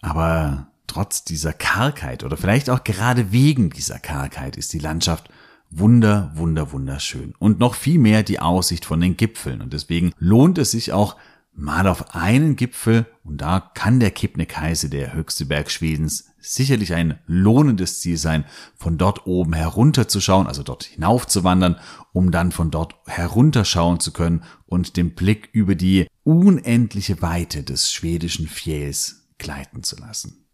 Aber 0.00 0.72
trotz 0.88 1.24
dieser 1.24 1.52
Kargheit 1.52 2.24
oder 2.24 2.36
vielleicht 2.36 2.68
auch 2.70 2.82
gerade 2.82 3.30
wegen 3.30 3.70
dieser 3.70 4.00
Kargheit 4.00 4.56
ist 4.56 4.72
die 4.72 4.80
Landschaft 4.80 5.30
wunder, 5.70 6.32
wunder, 6.34 6.72
wunderschön. 6.72 7.34
Und 7.38 7.58
noch 7.58 7.74
viel 7.74 7.98
mehr 7.98 8.22
die 8.22 8.40
Aussicht 8.40 8.84
von 8.84 9.00
den 9.00 9.16
Gipfeln. 9.16 9.60
Und 9.60 9.72
deswegen 9.72 10.12
lohnt 10.18 10.58
es 10.58 10.72
sich 10.72 10.92
auch 10.92 11.16
mal 11.58 11.88
auf 11.88 12.14
einen 12.14 12.56
Gipfel, 12.56 13.06
und 13.24 13.40
da 13.40 13.60
kann 13.74 13.98
der 14.00 14.12
Kebnekaise, 14.12 14.88
der 14.88 15.12
höchste 15.12 15.44
Berg 15.44 15.70
Schwedens, 15.70 16.30
sicherlich 16.38 16.94
ein 16.94 17.18
lohnendes 17.26 18.00
Ziel 18.00 18.16
sein, 18.16 18.44
von 18.76 18.96
dort 18.96 19.26
oben 19.26 19.52
herunterzuschauen, 19.52 20.46
also 20.46 20.62
dort 20.62 20.84
hinauf 20.84 21.26
zu 21.26 21.42
wandern, 21.42 21.76
um 22.12 22.30
dann 22.30 22.52
von 22.52 22.70
dort 22.70 22.94
herunterschauen 23.06 23.98
zu 23.98 24.12
können 24.12 24.44
und 24.66 24.96
den 24.96 25.14
Blick 25.14 25.50
über 25.52 25.74
die 25.74 26.06
unendliche 26.22 27.20
Weite 27.22 27.64
des 27.64 27.92
schwedischen 27.92 28.46
Fjälls 28.46 29.28
gleiten 29.38 29.82
zu 29.82 29.96
lassen. 29.96 30.47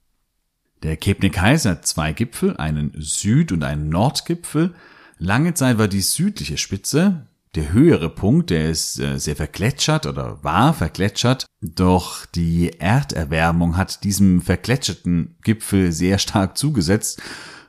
Der 0.85 0.99
Kebnekaise 0.99 1.71
hat 1.71 1.87
zwei 1.87 2.13
Gipfel, 2.13 2.59
einen 2.59 2.93
Süd- 2.99 3.53
und 3.53 3.65
einen 3.65 3.89
Nordgipfel. 3.89 4.75
Lange 5.19 5.55
Zeit 5.55 5.79
war 5.79 5.89
die 5.89 6.03
südliche 6.03 6.59
Spitze 6.59 7.27
der 7.55 7.73
höhere 7.73 8.11
Punkt, 8.11 8.51
der 8.51 8.69
ist 8.69 8.99
äh, 8.99 9.19
sehr 9.19 9.37
vergletschert 9.37 10.05
oder 10.07 10.43
war 10.45 10.75
vergletschert, 10.75 11.47
doch 11.63 12.27
die 12.27 12.81
Erderwärmung 12.81 13.79
hat 13.79 14.05
diesem 14.05 14.43
vergletscherten 14.43 15.37
Gipfel 15.43 15.93
sehr 15.93 16.19
stark 16.19 16.59
zugesetzt, 16.59 17.23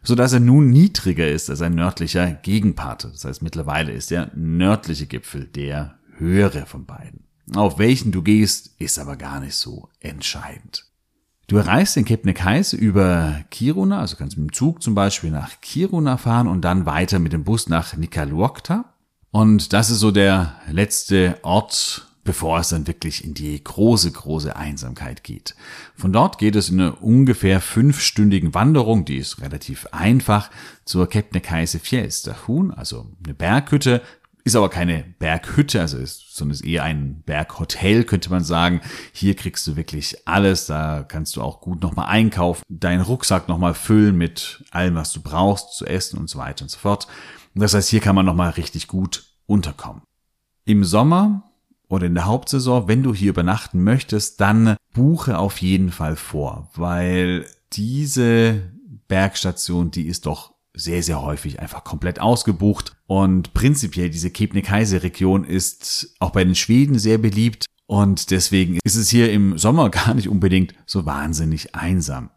so 0.03 0.15
dass 0.15 0.33
er 0.33 0.41
nun 0.41 0.69
niedriger 0.69 1.29
ist 1.29 1.49
als 1.49 1.61
ein 1.61 1.75
nördlicher 1.75 2.31
Gegenpart. 2.31 3.05
Das 3.05 3.23
heißt, 3.23 3.41
mittlerweile 3.41 3.93
ist 3.93 4.11
der 4.11 4.31
nördliche 4.35 5.05
Gipfel 5.05 5.45
der 5.45 5.99
höhere 6.17 6.65
von 6.65 6.85
beiden. 6.85 7.23
Auf 7.53 7.77
welchen 7.77 8.11
du 8.11 8.23
gehst, 8.23 8.71
ist 8.79 8.99
aber 8.99 9.15
gar 9.15 9.39
nicht 9.39 9.55
so 9.55 9.89
entscheidend. 10.01 10.85
Du 11.47 11.57
erreichst 11.57 11.95
den 11.95 12.05
Kebnekaise 12.05 12.75
über 12.75 13.41
Kiruna, 13.51 13.99
also 13.99 14.15
kannst 14.15 14.37
mit 14.37 14.49
dem 14.49 14.53
Zug 14.53 14.81
zum 14.81 14.95
Beispiel 14.95 15.29
nach 15.29 15.61
Kiruna 15.61 16.17
fahren 16.17 16.47
und 16.47 16.61
dann 16.61 16.87
weiter 16.87 17.19
mit 17.19 17.33
dem 17.33 17.43
Bus 17.43 17.69
nach 17.69 17.95
Nikkaluokta. 17.95 18.85
Und 19.29 19.73
das 19.73 19.91
ist 19.91 19.99
so 19.99 20.09
der 20.09 20.55
letzte 20.71 21.37
Ort, 21.43 22.07
bevor 22.23 22.59
es 22.59 22.69
dann 22.69 22.87
wirklich 22.87 23.23
in 23.23 23.35
die 23.35 23.63
große, 23.63 24.11
große 24.11 24.55
Einsamkeit 24.55 25.23
geht. 25.23 25.55
Von 25.95 26.11
dort 26.11 26.39
geht 26.39 26.55
es 26.55 26.69
in 26.69 26.81
eine 26.81 26.95
ungefähr 26.95 27.61
fünfstündigen 27.61 28.55
Wanderung, 28.55 29.05
die 29.05 29.17
ist 29.17 29.39
relativ 29.41 29.87
einfach, 29.91 30.49
zur 30.83 31.07
Kebnekaise 31.07 31.77
Fjellstahun, 31.77 32.71
also 32.71 33.05
eine 33.23 33.35
Berghütte, 33.35 34.01
ist 34.45 34.55
aber 34.55 34.69
keine 34.69 35.03
Berghütte, 35.17 35.81
also 35.81 35.97
ist, 35.97 36.35
sondern 36.37 36.53
ist 36.53 36.63
eher 36.63 36.83
ein 36.83 37.23
Berghotel, 37.25 38.03
könnte 38.03 38.29
man 38.29 38.43
sagen. 38.43 38.79
Hier 39.11 39.35
kriegst 39.35 39.65
du 39.65 39.75
wirklich 39.75 40.27
alles. 40.27 40.67
Da 40.67 41.03
kannst 41.03 41.35
du 41.35 41.41
auch 41.41 41.61
gut 41.61 41.81
nochmal 41.81 42.05
einkaufen, 42.07 42.63
deinen 42.69 43.01
Rucksack 43.01 43.49
nochmal 43.49 43.73
füllen 43.73 44.15
mit 44.15 44.63
allem, 44.69 44.95
was 44.95 45.11
du 45.11 45.21
brauchst, 45.21 45.73
zu 45.75 45.87
essen 45.87 46.19
und 46.19 46.29
so 46.29 46.37
weiter 46.37 46.63
und 46.63 46.69
so 46.69 46.77
fort. 46.77 47.07
Das 47.55 47.73
heißt, 47.73 47.89
hier 47.89 48.01
kann 48.01 48.15
man 48.15 48.25
nochmal 48.25 48.51
richtig 48.51 48.87
gut 48.87 49.25
unterkommen. 49.47 50.03
Im 50.63 50.83
Sommer 50.83 51.51
oder 51.87 52.05
in 52.05 52.13
der 52.13 52.25
Hauptsaison, 52.25 52.87
wenn 52.87 53.01
du 53.01 53.15
hier 53.15 53.31
übernachten 53.31 53.83
möchtest, 53.83 54.41
dann 54.41 54.77
buche 54.93 55.39
auf 55.39 55.59
jeden 55.59 55.91
Fall 55.91 56.15
vor, 56.15 56.69
weil 56.75 57.47
diese 57.73 58.71
Bergstation, 59.07 59.89
die 59.89 60.07
ist 60.07 60.27
doch 60.27 60.54
sehr, 60.75 61.03
sehr 61.03 61.21
häufig 61.21 61.59
einfach 61.59 61.83
komplett 61.83 62.19
ausgebucht. 62.19 62.95
Und 63.07 63.53
prinzipiell 63.53 64.09
diese 64.09 64.31
Kebnekaise-Region 64.31 65.43
ist 65.43 66.15
auch 66.19 66.31
bei 66.31 66.43
den 66.43 66.55
Schweden 66.55 66.99
sehr 66.99 67.17
beliebt. 67.17 67.65
Und 67.87 68.31
deswegen 68.31 68.79
ist 68.83 68.95
es 68.95 69.09
hier 69.09 69.31
im 69.31 69.57
Sommer 69.57 69.89
gar 69.91 70.13
nicht 70.13 70.29
unbedingt 70.29 70.73
so 70.85 71.05
wahnsinnig 71.05 71.75
einsam. 71.75 72.29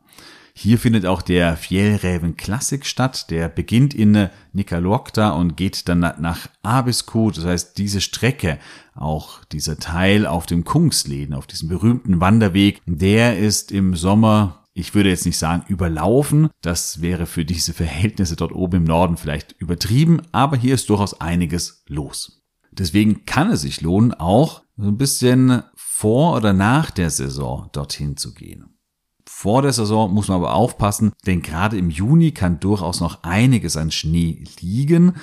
Hier 0.60 0.76
findet 0.80 1.06
auch 1.06 1.22
der 1.22 1.56
Fjellräven 1.56 2.36
Classic 2.36 2.84
statt. 2.84 3.30
Der 3.30 3.48
beginnt 3.48 3.94
in 3.94 4.28
Nikkaluokta 4.52 5.30
und 5.30 5.56
geht 5.56 5.88
dann 5.88 6.00
nach 6.00 6.48
Abisko. 6.62 7.30
Das 7.30 7.44
heißt, 7.44 7.78
diese 7.78 8.00
Strecke, 8.00 8.58
auch 8.96 9.44
dieser 9.52 9.78
Teil 9.78 10.26
auf 10.26 10.46
dem 10.46 10.64
Kungsleden, 10.64 11.32
auf 11.32 11.46
diesem 11.46 11.68
berühmten 11.68 12.20
Wanderweg, 12.20 12.82
der 12.86 13.38
ist 13.38 13.70
im 13.70 13.94
Sommer 13.94 14.57
ich 14.78 14.94
würde 14.94 15.08
jetzt 15.08 15.26
nicht 15.26 15.38
sagen 15.38 15.64
überlaufen, 15.66 16.50
das 16.62 17.02
wäre 17.02 17.26
für 17.26 17.44
diese 17.44 17.74
Verhältnisse 17.74 18.36
dort 18.36 18.52
oben 18.52 18.76
im 18.76 18.84
Norden 18.84 19.16
vielleicht 19.16 19.56
übertrieben, 19.58 20.22
aber 20.30 20.56
hier 20.56 20.74
ist 20.74 20.88
durchaus 20.88 21.20
einiges 21.20 21.82
los. 21.88 22.44
Deswegen 22.70 23.24
kann 23.26 23.50
es 23.50 23.62
sich 23.62 23.80
lohnen, 23.80 24.14
auch 24.14 24.62
so 24.76 24.86
ein 24.86 24.96
bisschen 24.96 25.64
vor 25.74 26.36
oder 26.36 26.52
nach 26.52 26.92
der 26.92 27.10
Saison 27.10 27.68
dorthin 27.72 28.16
zu 28.16 28.32
gehen. 28.34 28.78
Vor 29.26 29.62
der 29.62 29.72
Saison 29.72 30.14
muss 30.14 30.28
man 30.28 30.36
aber 30.36 30.54
aufpassen, 30.54 31.12
denn 31.26 31.42
gerade 31.42 31.76
im 31.76 31.90
Juni 31.90 32.30
kann 32.30 32.60
durchaus 32.60 33.00
noch 33.00 33.24
einiges 33.24 33.76
an 33.76 33.90
Schnee 33.90 34.44
liegen. 34.60 35.14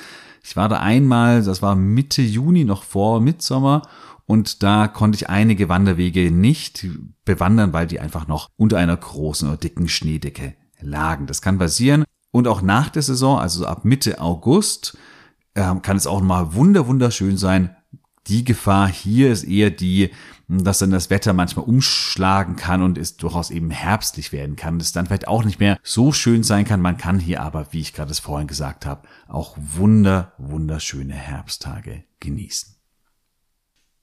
Ich 0.44 0.58
war 0.58 0.68
da 0.68 0.80
einmal, 0.82 1.42
das 1.42 1.62
war 1.62 1.76
Mitte 1.76 2.22
Juni 2.22 2.66
noch 2.66 2.84
vor 2.84 3.22
Mitsommer 3.22 3.84
und 4.28 4.64
da 4.64 4.88
konnte 4.88 5.18
ich 5.18 5.30
einige 5.30 5.70
Wanderwege 5.70 6.32
nicht 6.32 6.88
bewandern, 7.26 7.74
weil 7.74 7.88
die 7.88 8.00
einfach 8.00 8.28
noch 8.28 8.50
unter 8.58 8.78
einer 8.78 8.98
großen 8.98 9.48
oder 9.48 9.58
dicken 9.58 9.88
Schneedecke 9.88 10.56
lagen. 10.82 11.28
Das 11.28 11.42
kann 11.42 11.60
passieren. 11.60 12.06
Und 12.32 12.48
auch 12.48 12.62
nach 12.62 12.90
der 12.90 13.02
Saison, 13.02 13.40
also 13.40 13.66
ab 13.66 13.86
Mitte 13.86 14.20
August, 14.20 14.98
äh, 15.54 15.74
kann 15.82 15.98
es 15.98 16.08
auch 16.08 16.22
mal 16.22 16.54
wunder 16.54 16.88
wunderschön 16.88 17.38
sein. 17.38 17.76
Die 18.28 18.44
Gefahr 18.44 18.88
hier 18.88 19.32
ist 19.32 19.44
eher 19.44 19.70
die, 19.70 20.10
dass 20.48 20.80
dann 20.80 20.90
das 20.90 21.12
Wetter 21.12 21.34
manchmal 21.34 21.66
umschlagen 21.66 22.56
kann 22.56 22.82
und 22.82 22.98
es 22.98 23.18
durchaus 23.18 23.52
eben 23.52 23.70
herbstlich 23.70 24.32
werden 24.32 24.56
kann. 24.56 24.80
Es 24.80 24.92
dann 24.92 25.06
vielleicht 25.06 25.28
auch 25.28 25.44
nicht 25.44 25.60
mehr 25.60 25.78
so 25.84 26.12
schön 26.12 26.42
sein 26.42 26.66
kann. 26.66 26.82
Man 26.82 26.98
kann 26.98 27.20
hier 27.20 27.44
aber, 27.44 27.68
wie 27.72 27.82
ich 27.82 27.94
gerade 27.94 28.12
es 28.12 28.20
vorhin 28.20 28.48
gesagt 28.48 28.88
habe, 28.88 29.08
auch 29.28 29.56
wunder, 29.58 30.34
wunderschöne 30.40 31.14
Herbsttage 31.14 32.04
genießen. 32.20 32.75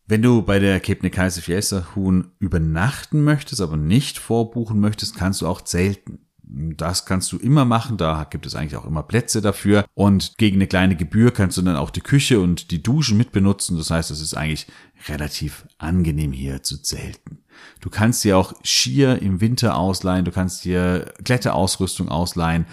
Wenn 0.06 0.22
du 0.22 0.42
bei 0.42 0.58
der 0.58 0.80
Kebnekaise 0.80 1.42
Fiesta 1.42 1.86
Huhn 1.94 2.32
übernachten 2.38 3.22
möchtest, 3.22 3.60
aber 3.60 3.76
nicht 3.76 4.18
vorbuchen 4.18 4.80
möchtest, 4.80 5.16
kannst 5.16 5.40
du 5.40 5.46
auch 5.46 5.60
zelten. 5.62 6.18
Das 6.44 7.06
kannst 7.06 7.32
du 7.32 7.38
immer 7.38 7.64
machen, 7.64 7.96
da 7.96 8.26
gibt 8.28 8.44
es 8.44 8.54
eigentlich 8.54 8.76
auch 8.76 8.84
immer 8.84 9.04
Plätze 9.04 9.40
dafür. 9.40 9.86
Und 9.94 10.36
gegen 10.36 10.56
eine 10.56 10.66
kleine 10.66 10.96
Gebühr 10.96 11.32
kannst 11.32 11.56
du 11.56 11.62
dann 11.62 11.76
auch 11.76 11.88
die 11.88 12.02
Küche 12.02 12.40
und 12.40 12.70
die 12.72 12.82
Duschen 12.82 13.16
mitbenutzen. 13.16 13.78
Das 13.78 13.90
heißt, 13.90 14.10
es 14.10 14.20
ist 14.20 14.34
eigentlich 14.34 14.66
relativ 15.08 15.66
angenehm 15.78 16.32
hier 16.32 16.62
zu 16.62 16.82
zelten. 16.82 17.38
Du 17.80 17.88
kannst 17.88 18.24
dir 18.24 18.36
auch 18.36 18.52
Skier 18.64 19.22
im 19.22 19.40
Winter 19.40 19.76
ausleihen, 19.76 20.24
du 20.24 20.32
kannst 20.32 20.64
dir 20.64 21.14
Kletteraausrüstung 21.24 22.08
ausleihen. 22.08 22.66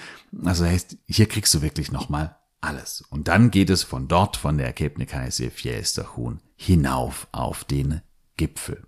Also 0.44 0.64
das 0.64 0.74
heißt, 0.74 0.98
hier 1.06 1.28
kriegst 1.28 1.54
du 1.54 1.62
wirklich 1.62 1.92
nochmal 1.92 2.36
alles. 2.60 3.04
Und 3.10 3.28
dann 3.28 3.52
geht 3.52 3.70
es 3.70 3.84
von 3.84 4.08
dort, 4.08 4.36
von 4.36 4.58
der 4.58 4.74
Kebnekaise 4.74 5.52
Fiesta 5.52 6.18
Huhn 6.18 6.42
hinauf 6.60 7.28
auf 7.32 7.64
den 7.64 8.02
Gipfel. 8.36 8.86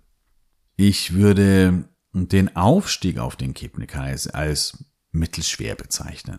Ich 0.76 1.14
würde 1.14 1.88
den 2.12 2.54
Aufstieg 2.54 3.16
auf 3.16 3.34
den 3.34 3.54
Kebnekaise 3.54 4.34
als 4.34 4.84
mittelschwer 5.10 5.74
bezeichnen. 5.74 6.38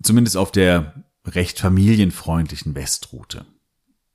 Zumindest 0.00 0.36
auf 0.36 0.52
der 0.52 1.04
recht 1.26 1.58
familienfreundlichen 1.58 2.76
Westroute. 2.76 3.44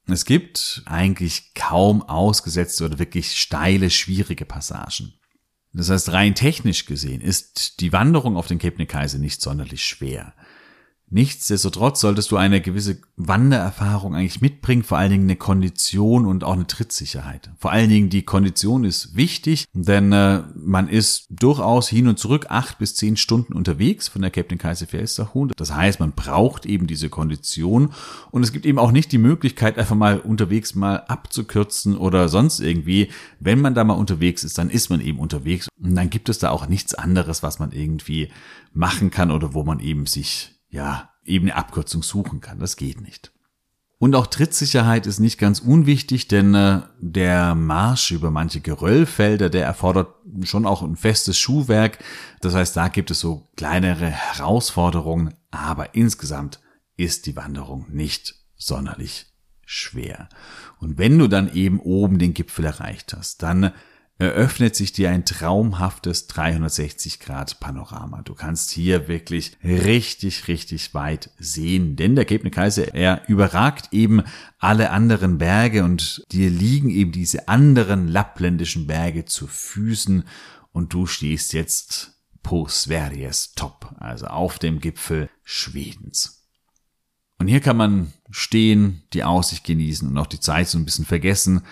Es 0.08 0.24
gibt 0.24 0.84
eigentlich 0.86 1.54
kaum 1.54 2.02
ausgesetzte 2.02 2.86
oder 2.86 2.98
wirklich 2.98 3.38
steile, 3.38 3.90
schwierige 3.90 4.46
Passagen. 4.46 5.14
Das 5.74 5.90
heißt, 5.90 6.14
rein 6.14 6.34
technisch 6.34 6.86
gesehen 6.86 7.20
ist 7.20 7.82
die 7.82 7.92
Wanderung 7.92 8.38
auf 8.38 8.48
den 8.48 8.60
Kebnekaise 8.60 9.20
nicht 9.20 9.42
sonderlich 9.42 9.84
schwer. 9.84 10.34
Nichtsdestotrotz 11.14 12.02
solltest 12.02 12.32
du 12.32 12.38
eine 12.38 12.60
gewisse 12.60 12.98
Wandererfahrung 13.18 14.16
eigentlich 14.16 14.42
mitbringen, 14.42 14.82
vor 14.82 14.98
allen 14.98 15.12
Dingen 15.12 15.26
eine 15.26 15.36
Kondition 15.36 16.26
und 16.26 16.44
auch 16.44 16.54
eine 16.54 16.66
Trittsicherheit. 16.66 17.52
Vor 17.60 17.72
allen 17.72 17.92
Dingen 17.92 18.10
die 18.10 18.24
Kondition 18.24 18.84
ist 18.84 19.16
wichtig, 19.16 19.66
denn 19.74 20.12
äh, 20.12 20.42
man 20.56 20.88
ist 20.90 21.28
durchaus 21.30 21.88
hin 21.88 22.08
und 22.08 22.18
zurück 22.18 22.48
acht 22.50 22.80
bis 22.80 22.96
zehn 22.96 23.16
Stunden 23.16 23.54
unterwegs 23.54 24.08
von 24.08 24.24
der 24.24 24.32
Captain 24.32 24.58
Kaiser 24.58 24.88
Felsterhuhn. 24.88 25.52
Das 25.56 25.72
heißt, 25.72 26.00
man 26.00 26.14
braucht 26.14 26.66
eben 26.66 26.88
diese 26.88 27.10
Kondition 27.10 27.94
und 28.32 28.42
es 28.42 28.52
gibt 28.52 28.66
eben 28.66 28.80
auch 28.80 28.92
nicht 28.92 29.12
die 29.12 29.20
Möglichkeit, 29.20 29.78
einfach 29.78 29.96
mal 29.96 30.20
unterwegs 30.20 30.74
mal 30.74 30.96
abzukürzen 30.96 31.96
oder 31.96 32.28
sonst 32.28 32.60
irgendwie. 32.60 33.10
Wenn 33.40 33.62
man 33.62 33.76
da 33.76 33.84
mal 33.84 33.94
unterwegs 33.94 34.44
ist, 34.44 34.58
dann 34.58 34.72
ist 34.72 34.90
man 34.90 35.00
eben 35.00 35.20
unterwegs 35.20 35.68
und 35.80 35.94
dann 35.94 36.10
gibt 36.10 36.28
es 36.30 36.40
da 36.40 36.50
auch 36.50 36.68
nichts 36.68 36.96
anderes, 36.96 37.44
was 37.44 37.60
man 37.60 37.72
irgendwie 37.72 38.30
machen 38.74 39.12
kann 39.12 39.30
oder 39.30 39.54
wo 39.54 39.64
man 39.64 39.80
eben 39.80 40.08
sich 40.08 40.53
ja, 40.74 41.12
eben 41.24 41.46
eine 41.46 41.56
Abkürzung 41.56 42.02
suchen 42.02 42.42
kann. 42.42 42.60
Das 42.60 42.76
geht 42.76 43.00
nicht. 43.00 43.32
Und 44.00 44.16
auch 44.16 44.28
Trittsicherheit 44.28 45.06
ist 45.06 45.20
nicht 45.20 45.38
ganz 45.38 45.60
unwichtig, 45.60 46.28
denn 46.28 46.56
äh, 46.56 46.82
der 47.00 47.56
Marsch 47.56 48.12
über 48.12 48.32
manche 48.32 48.60
Geröllfelder, 48.60 49.50
der 49.50 49.66
erfordert 49.66 50.14
schon 50.42 50.66
auch 50.66 50.82
ein 50.82 50.98
festes 50.98 51.38
Schuhwerk. 51.38 52.00
Das 52.42 52.56
heißt, 52.56 52.76
da 52.76 52.90
gibt 52.90 53.12
es 53.12 53.20
so 53.20 53.48
kleinere 53.56 54.08
Herausforderungen, 54.08 55.36
aber 55.52 55.96
insgesamt 55.96 56.60
ist 56.98 57.28
die 57.28 57.38
Wanderung 57.38 57.86
nicht 57.90 58.36
sonderlich 58.58 59.28
schwer. 59.66 60.28
Und 60.80 60.98
wenn 60.98 61.18
du 61.18 61.28
dann 61.28 61.54
eben 61.54 61.80
oben 61.80 62.18
den 62.18 62.34
Gipfel 62.34 62.66
erreicht 62.66 63.14
hast, 63.16 63.44
dann 63.44 63.72
eröffnet 64.24 64.76
sich 64.76 64.94
dir 64.94 65.10
ein 65.10 65.26
traumhaftes 65.26 66.28
360 66.28 67.20
Grad 67.20 67.60
Panorama. 67.60 68.22
Du 68.24 68.34
kannst 68.34 68.72
hier 68.72 69.08
wirklich 69.08 69.58
richtig, 69.64 70.48
richtig 70.48 70.94
weit 70.94 71.30
sehen, 71.38 71.96
denn 71.96 72.16
der 72.16 72.26
Kebnekaise, 72.26 72.94
er 72.94 73.28
überragt 73.28 73.90
eben 73.92 74.24
alle 74.60 74.90
anderen 74.92 75.38
Berge 75.38 75.84
und 75.84 76.24
dir 76.32 76.50
liegen 76.50 76.90
eben 76.90 77.12
diese 77.12 77.48
anderen 77.48 78.08
lappländischen 78.08 78.88
Berge 78.88 79.26
zu 79.26 79.48
Füßen 79.48 80.24
und 80.72 80.94
du 80.94 81.06
stehst 81.06 81.54
jetzt 81.54 82.14
po 82.42 82.68
Sveriges 82.68 83.54
Top, 83.54 83.94
also 84.00 84.28
auf 84.28 84.60
dem 84.60 84.80
Gipfel 84.80 85.30
Schwedens. 85.44 86.48
Und 87.40 87.48
hier 87.48 87.60
kann 87.60 87.78
man 87.78 88.14
stehen, 88.30 89.04
die 89.14 89.24
Aussicht 89.24 89.66
genießen 89.66 90.08
und 90.08 90.18
auch 90.18 90.28
die 90.28 90.40
Zeit 90.40 90.70
so 90.70 90.78
ein 90.78 90.86
bisschen 90.86 91.06
vergessen. 91.06 91.64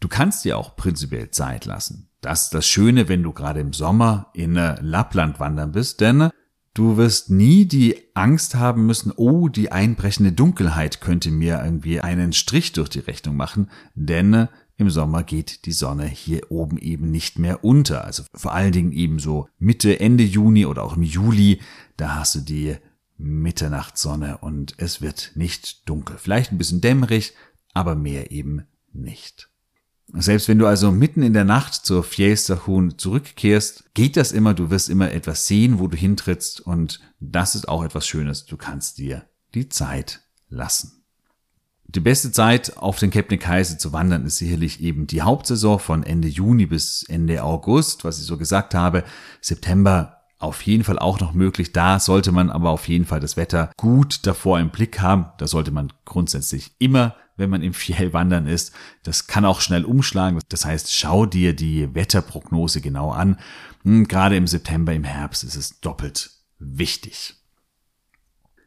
Du 0.00 0.08
kannst 0.08 0.44
dir 0.44 0.58
auch 0.58 0.76
prinzipiell 0.76 1.30
Zeit 1.30 1.64
lassen. 1.64 2.08
Das 2.20 2.44
ist 2.44 2.54
das 2.54 2.66
Schöne, 2.66 3.08
wenn 3.08 3.22
du 3.22 3.32
gerade 3.32 3.60
im 3.60 3.72
Sommer 3.72 4.30
in 4.32 4.56
äh, 4.56 4.80
Lappland 4.80 5.40
wandern 5.40 5.72
bist, 5.72 6.00
denn 6.00 6.30
du 6.72 6.96
wirst 6.96 7.30
nie 7.30 7.66
die 7.66 7.96
Angst 8.14 8.54
haben 8.54 8.86
müssen, 8.86 9.12
oh, 9.14 9.48
die 9.48 9.72
einbrechende 9.72 10.32
Dunkelheit 10.32 11.00
könnte 11.00 11.30
mir 11.30 11.62
irgendwie 11.62 12.00
einen 12.00 12.32
Strich 12.32 12.72
durch 12.72 12.88
die 12.88 13.00
Rechnung 13.00 13.36
machen, 13.36 13.70
denn 13.94 14.32
äh, 14.34 14.46
im 14.76 14.90
Sommer 14.90 15.22
geht 15.22 15.66
die 15.66 15.72
Sonne 15.72 16.06
hier 16.06 16.50
oben 16.50 16.78
eben 16.78 17.10
nicht 17.10 17.38
mehr 17.38 17.62
unter. 17.62 18.04
Also 18.04 18.24
vor 18.34 18.52
allen 18.52 18.72
Dingen 18.72 18.92
eben 18.92 19.18
so 19.18 19.48
Mitte, 19.58 20.00
Ende 20.00 20.24
Juni 20.24 20.66
oder 20.66 20.82
auch 20.82 20.96
im 20.96 21.02
Juli, 21.02 21.60
da 21.96 22.16
hast 22.16 22.34
du 22.34 22.40
die 22.40 22.76
Mitternachtssonne 23.16 24.38
und 24.38 24.74
es 24.78 25.00
wird 25.00 25.32
nicht 25.36 25.88
dunkel. 25.88 26.18
Vielleicht 26.18 26.50
ein 26.50 26.58
bisschen 26.58 26.80
dämmerig, 26.80 27.34
aber 27.72 27.94
mehr 27.94 28.32
eben 28.32 28.66
nicht. 28.92 29.48
Selbst 30.12 30.48
wenn 30.48 30.58
du 30.58 30.66
also 30.66 30.92
mitten 30.92 31.22
in 31.22 31.32
der 31.32 31.44
Nacht 31.44 31.74
zur 31.74 32.04
Fjästerhuhn 32.04 32.98
zurückkehrst, 32.98 33.94
geht 33.94 34.16
das 34.16 34.32
immer, 34.32 34.54
du 34.54 34.70
wirst 34.70 34.88
immer 34.88 35.10
etwas 35.10 35.46
sehen, 35.46 35.78
wo 35.78 35.88
du 35.88 35.96
hintrittst 35.96 36.60
und 36.60 37.00
das 37.20 37.54
ist 37.54 37.68
auch 37.68 37.82
etwas 37.82 38.06
Schönes, 38.06 38.46
du 38.46 38.56
kannst 38.56 38.98
dir 38.98 39.24
die 39.54 39.68
Zeit 39.68 40.20
lassen. 40.48 41.04
Die 41.86 42.00
beste 42.00 42.32
Zeit 42.32 42.76
auf 42.76 42.98
den 42.98 43.10
Kebnekaise 43.10 43.78
zu 43.78 43.92
wandern 43.92 44.24
ist 44.26 44.38
sicherlich 44.38 44.80
eben 44.80 45.06
die 45.06 45.22
Hauptsaison 45.22 45.78
von 45.78 46.02
Ende 46.02 46.28
Juni 46.28 46.66
bis 46.66 47.04
Ende 47.04 47.44
August, 47.44 48.04
was 48.04 48.18
ich 48.18 48.24
so 48.24 48.36
gesagt 48.36 48.74
habe. 48.74 49.04
September 49.40 50.22
auf 50.38 50.62
jeden 50.62 50.84
Fall 50.84 50.98
auch 50.98 51.20
noch 51.20 51.34
möglich. 51.34 51.72
Da 51.72 52.00
sollte 52.00 52.32
man 52.32 52.50
aber 52.50 52.70
auf 52.70 52.88
jeden 52.88 53.04
Fall 53.04 53.20
das 53.20 53.36
Wetter 53.36 53.70
gut 53.76 54.26
davor 54.26 54.58
im 54.58 54.70
Blick 54.70 55.00
haben. 55.00 55.26
Da 55.38 55.46
sollte 55.46 55.70
man 55.70 55.92
grundsätzlich 56.04 56.72
immer, 56.78 57.14
wenn 57.36 57.50
man 57.50 57.62
im 57.62 57.74
Fjell 57.74 58.12
wandern 58.12 58.46
ist, 58.46 58.72
das 59.02 59.26
kann 59.26 59.44
auch 59.44 59.60
schnell 59.60 59.84
umschlagen. 59.84 60.40
Das 60.48 60.64
heißt, 60.64 60.94
schau 60.94 61.26
dir 61.26 61.54
die 61.54 61.94
Wetterprognose 61.94 62.80
genau 62.80 63.10
an. 63.10 63.38
Hm, 63.82 64.08
gerade 64.08 64.36
im 64.36 64.46
September, 64.46 64.92
im 64.92 65.04
Herbst 65.04 65.44
ist 65.44 65.56
es 65.56 65.80
doppelt 65.80 66.30
wichtig. 66.58 67.34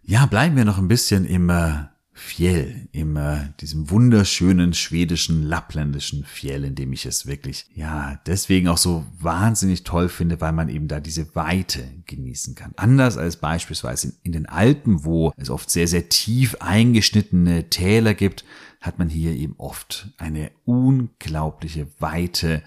Ja, 0.04 0.26
bleiben 0.26 0.56
wir 0.56 0.66
noch 0.66 0.78
ein 0.78 0.88
bisschen 0.88 1.26
im 1.26 1.50
äh, 1.50 1.86
Fjell, 2.18 2.90
in 2.92 3.16
äh, 3.16 3.50
diesem 3.62 3.92
wunderschönen 3.92 4.74
schwedischen, 4.74 5.44
lappländischen 5.44 6.24
Fjell, 6.24 6.64
in 6.64 6.74
dem 6.74 6.92
ich 6.92 7.06
es 7.06 7.28
wirklich, 7.28 7.68
ja, 7.76 8.20
deswegen 8.26 8.68
auch 8.68 8.78
so 8.78 9.06
wahnsinnig 9.20 9.84
toll 9.84 10.10
finde, 10.10 10.42
weil 10.42 10.52
man 10.52 10.68
eben 10.68 10.88
da 10.88 11.00
diese 11.00 11.36
Weite 11.36 11.88
genießen 12.08 12.56
kann. 12.56 12.74
Anders 12.76 13.18
als 13.18 13.38
beispielsweise 13.38 14.08
in, 14.08 14.14
in 14.24 14.32
den 14.32 14.46
Alpen, 14.48 15.06
wo 15.06 15.32
es 15.38 15.52
oft 15.52 15.70
sehr, 15.70 15.88
sehr 15.88 16.10
tief 16.10 16.56
eingeschnittene 16.60 17.70
Täler 17.70 18.16
gibt, 18.16 18.44
hat 18.82 18.98
man 18.98 19.10
hier 19.10 19.34
eben 19.34 19.54
oft 19.58 20.10
eine 20.18 20.52
unglaubliche 20.66 21.88
Weite 22.00 22.64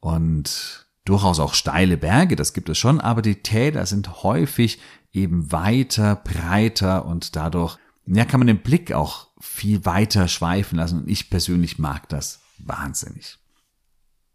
und 0.00 0.86
durchaus 1.04 1.40
auch 1.40 1.54
steile 1.54 1.96
Berge, 1.96 2.36
das 2.36 2.52
gibt 2.52 2.68
es 2.68 2.78
schon, 2.78 3.00
aber 3.00 3.22
die 3.22 3.36
Täler 3.36 3.86
sind 3.86 4.22
häufig 4.22 4.78
eben 5.12 5.50
weiter, 5.50 6.16
breiter 6.16 7.06
und 7.06 7.34
dadurch 7.34 7.78
ja, 8.16 8.24
kann 8.24 8.40
man 8.40 8.46
den 8.46 8.62
Blick 8.62 8.92
auch 8.92 9.28
viel 9.40 9.84
weiter 9.84 10.28
schweifen 10.28 10.76
lassen 10.76 11.02
und 11.02 11.08
ich 11.08 11.30
persönlich 11.30 11.78
mag 11.78 12.08
das 12.08 12.40
wahnsinnig. 12.58 13.38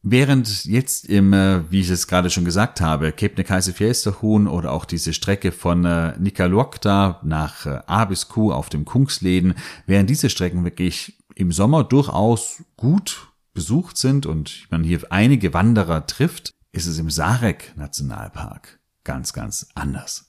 Während 0.08 0.66
jetzt 0.66 1.06
im, 1.06 1.34
äh, 1.34 1.70
wie 1.72 1.82
ich 1.82 1.90
es 1.90 2.08
gerade 2.08 2.30
schon 2.30 2.46
gesagt 2.46 2.80
habe, 2.80 3.12
Kebnekaise 3.12 3.74
Fjästerhuhn 3.74 4.48
oder 4.48 4.72
auch 4.72 4.86
diese 4.86 5.14
Strecke 5.14 5.52
von 5.52 5.84
äh, 5.84 6.16
Nikalokta 6.20 7.20
nach 7.24 7.66
äh, 7.66 7.80
A 7.88 8.06
bis 8.06 8.28
Q 8.28 8.52
auf 8.52 8.70
dem 8.70 8.86
Kungsläden, 8.86 9.56
während 9.88 10.10
diese 10.10 10.30
Strecken 10.30 10.64
wirklich 10.64 11.18
im 11.34 11.52
Sommer 11.52 11.84
durchaus 11.84 12.64
gut 12.78 13.30
besucht 13.56 13.98
sind 13.98 14.28
und 14.28 14.68
man 14.70 14.84
hier 14.84 15.02
einige 15.10 15.56
Wanderer 15.56 16.06
trifft, 16.06 16.52
ist 16.72 16.86
es 16.86 17.00
im 17.00 17.10
Sarek 17.10 17.74
Nationalpark 17.76 18.80
ganz, 19.04 19.34
ganz 19.34 19.68
anders. 19.74 20.25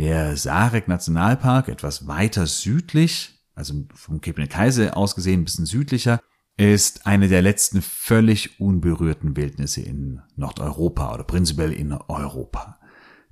Der 0.00 0.34
Sarek 0.34 0.88
Nationalpark, 0.88 1.68
etwas 1.68 2.06
weiter 2.06 2.46
südlich, 2.46 3.38
also 3.54 3.84
vom 3.94 4.22
Kebnekaise 4.22 4.96
aus 4.96 5.14
gesehen 5.14 5.42
ein 5.42 5.44
bisschen 5.44 5.66
südlicher, 5.66 6.22
ist 6.56 7.06
eine 7.06 7.28
der 7.28 7.42
letzten 7.42 7.82
völlig 7.82 8.60
unberührten 8.60 9.36
Wildnisse 9.36 9.82
in 9.82 10.22
Nordeuropa 10.36 11.12
oder 11.12 11.24
prinzipiell 11.24 11.74
in 11.74 11.92
Europa. 11.92 12.80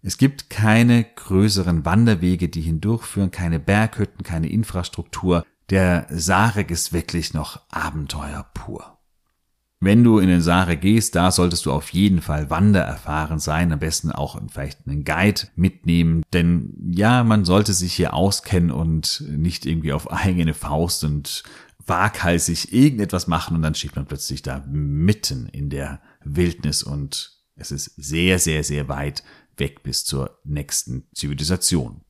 Es 0.02 0.18
gibt 0.18 0.50
keine 0.50 1.04
größeren 1.04 1.86
Wanderwege, 1.86 2.50
die 2.50 2.60
hindurchführen, 2.60 3.30
keine 3.30 3.60
Berghütten, 3.60 4.22
keine 4.22 4.50
Infrastruktur. 4.50 5.46
Der 5.70 6.06
Sarek 6.10 6.70
ist 6.70 6.92
wirklich 6.92 7.32
noch 7.32 7.62
Abenteuer 7.70 8.44
pur. 8.52 8.97
Wenn 9.80 10.02
du 10.02 10.18
in 10.18 10.28
den 10.28 10.40
Sare 10.40 10.76
gehst, 10.76 11.14
da 11.14 11.30
solltest 11.30 11.66
du 11.66 11.72
auf 11.72 11.90
jeden 11.90 12.20
Fall 12.20 12.50
wandererfahren 12.50 13.38
sein, 13.38 13.72
am 13.72 13.78
besten 13.78 14.10
auch 14.10 14.40
vielleicht 14.50 14.86
einen 14.86 15.04
Guide 15.04 15.42
mitnehmen, 15.54 16.24
denn 16.32 16.74
ja, 16.90 17.22
man 17.22 17.44
sollte 17.44 17.72
sich 17.72 17.94
hier 17.94 18.12
auskennen 18.12 18.72
und 18.72 19.24
nicht 19.28 19.66
irgendwie 19.66 19.92
auf 19.92 20.10
eigene 20.10 20.54
Faust 20.54 21.04
und 21.04 21.44
waghalsig 21.86 22.72
irgendetwas 22.72 23.28
machen 23.28 23.56
und 23.56 23.62
dann 23.62 23.74
steht 23.74 23.94
man 23.94 24.06
plötzlich 24.06 24.42
da 24.42 24.64
mitten 24.68 25.46
in 25.46 25.70
der 25.70 26.00
Wildnis 26.24 26.82
und 26.82 27.38
es 27.54 27.70
ist 27.70 27.92
sehr, 27.96 28.38
sehr, 28.38 28.64
sehr 28.64 28.88
weit 28.88 29.22
weg 29.56 29.82
bis 29.82 30.04
zur 30.04 30.38
nächsten 30.44 31.06
Zivilisation. 31.14 32.02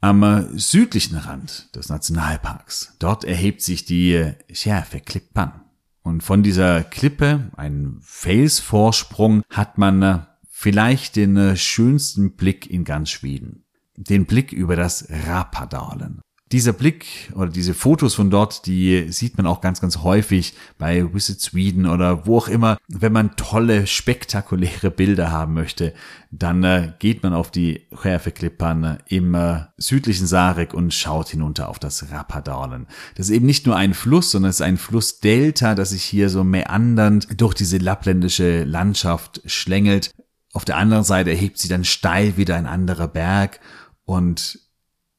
Am 0.00 0.58
südlichen 0.58 1.16
Rand 1.16 1.74
des 1.74 1.88
Nationalparks, 1.88 2.96
dort 2.98 3.24
erhebt 3.24 3.62
sich 3.62 3.86
die 3.86 4.32
Schärfe 4.52 5.00
Klippan. 5.00 5.63
Und 6.04 6.22
von 6.22 6.42
dieser 6.42 6.84
Klippe, 6.84 7.50
ein 7.56 7.98
Felsvorsprung, 8.02 9.42
hat 9.48 9.78
man 9.78 10.02
äh, 10.02 10.18
vielleicht 10.50 11.16
den 11.16 11.36
äh, 11.36 11.56
schönsten 11.56 12.36
Blick 12.36 12.70
in 12.70 12.84
ganz 12.84 13.10
Schweden. 13.10 13.64
Den 13.96 14.26
Blick 14.26 14.52
über 14.52 14.76
das 14.76 15.08
Rapadalen 15.26 16.20
dieser 16.54 16.72
Blick 16.72 17.32
oder 17.34 17.50
diese 17.50 17.74
Fotos 17.74 18.14
von 18.14 18.30
dort, 18.30 18.66
die 18.66 19.10
sieht 19.10 19.36
man 19.36 19.44
auch 19.44 19.60
ganz, 19.60 19.80
ganz 19.80 19.98
häufig 19.98 20.54
bei 20.78 21.12
Visit 21.12 21.40
Sweden 21.40 21.84
oder 21.84 22.26
wo 22.26 22.38
auch 22.38 22.46
immer. 22.46 22.78
Wenn 22.86 23.12
man 23.12 23.34
tolle, 23.34 23.88
spektakuläre 23.88 24.92
Bilder 24.92 25.32
haben 25.32 25.54
möchte, 25.54 25.94
dann 26.30 26.62
äh, 26.62 26.92
geht 27.00 27.24
man 27.24 27.34
auf 27.34 27.50
die 27.50 27.88
Skärfeklippern 27.92 28.98
im 29.08 29.34
äh, 29.34 29.62
südlichen 29.78 30.28
Sarek 30.28 30.74
und 30.74 30.94
schaut 30.94 31.28
hinunter 31.28 31.68
auf 31.68 31.80
das 31.80 32.12
Rapadalen. 32.12 32.86
Das 33.16 33.26
ist 33.26 33.34
eben 33.34 33.46
nicht 33.46 33.66
nur 33.66 33.74
ein 33.74 33.92
Fluss, 33.92 34.30
sondern 34.30 34.50
es 34.50 34.60
ist 34.60 34.62
ein 34.62 34.76
Flussdelta, 34.76 35.74
das 35.74 35.90
sich 35.90 36.04
hier 36.04 36.30
so 36.30 36.44
meandernd 36.44 37.40
durch 37.40 37.54
diese 37.54 37.78
lappländische 37.78 38.62
Landschaft 38.62 39.42
schlängelt. 39.46 40.12
Auf 40.52 40.64
der 40.64 40.76
anderen 40.76 41.02
Seite 41.02 41.30
erhebt 41.30 41.58
sie 41.58 41.68
dann 41.68 41.82
steil 41.82 42.36
wieder 42.36 42.54
ein 42.54 42.66
anderer 42.66 43.08
Berg 43.08 43.58
und 44.04 44.60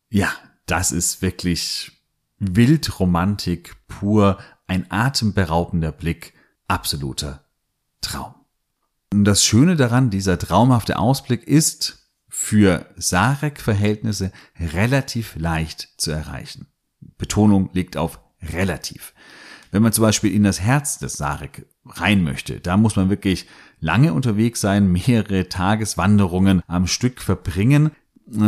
ja, 0.09 0.29
das 0.65 0.91
ist 0.91 1.21
wirklich 1.21 1.91
Wildromantik 2.39 3.75
pur, 3.87 4.37
ein 4.67 4.89
atemberaubender 4.89 5.91
Blick, 5.91 6.33
absoluter 6.67 7.45
Traum. 8.01 8.33
Und 9.11 9.25
das 9.25 9.45
Schöne 9.45 9.75
daran, 9.75 10.09
dieser 10.09 10.37
traumhafte 10.37 10.97
Ausblick 10.97 11.43
ist 11.47 12.09
für 12.27 12.85
Sarek-Verhältnisse 12.97 14.31
relativ 14.59 15.35
leicht 15.37 15.93
zu 15.97 16.11
erreichen. 16.11 16.67
Betonung 17.17 17.69
liegt 17.73 17.95
auf 17.95 18.19
relativ. 18.41 19.13
Wenn 19.71 19.83
man 19.83 19.93
zum 19.93 20.03
Beispiel 20.03 20.33
in 20.33 20.43
das 20.43 20.59
Herz 20.59 20.99
des 20.99 21.13
Sarek 21.13 21.65
rein 21.85 22.23
möchte, 22.23 22.59
da 22.59 22.77
muss 22.77 22.95
man 22.95 23.09
wirklich 23.09 23.47
lange 23.79 24.13
unterwegs 24.13 24.61
sein, 24.61 24.91
mehrere 24.91 25.47
Tageswanderungen 25.47 26.61
am 26.67 26.87
Stück 26.87 27.21
verbringen 27.21 27.91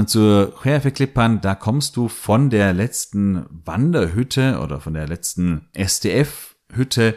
zur 0.07 0.55
Querverklippern, 0.55 1.41
da 1.41 1.55
kommst 1.55 1.97
du 1.97 2.07
von 2.07 2.49
der 2.49 2.73
letzten 2.73 3.45
Wanderhütte 3.65 4.59
oder 4.59 4.79
von 4.79 4.93
der 4.93 5.07
letzten 5.07 5.67
SDF-Hütte, 5.73 7.15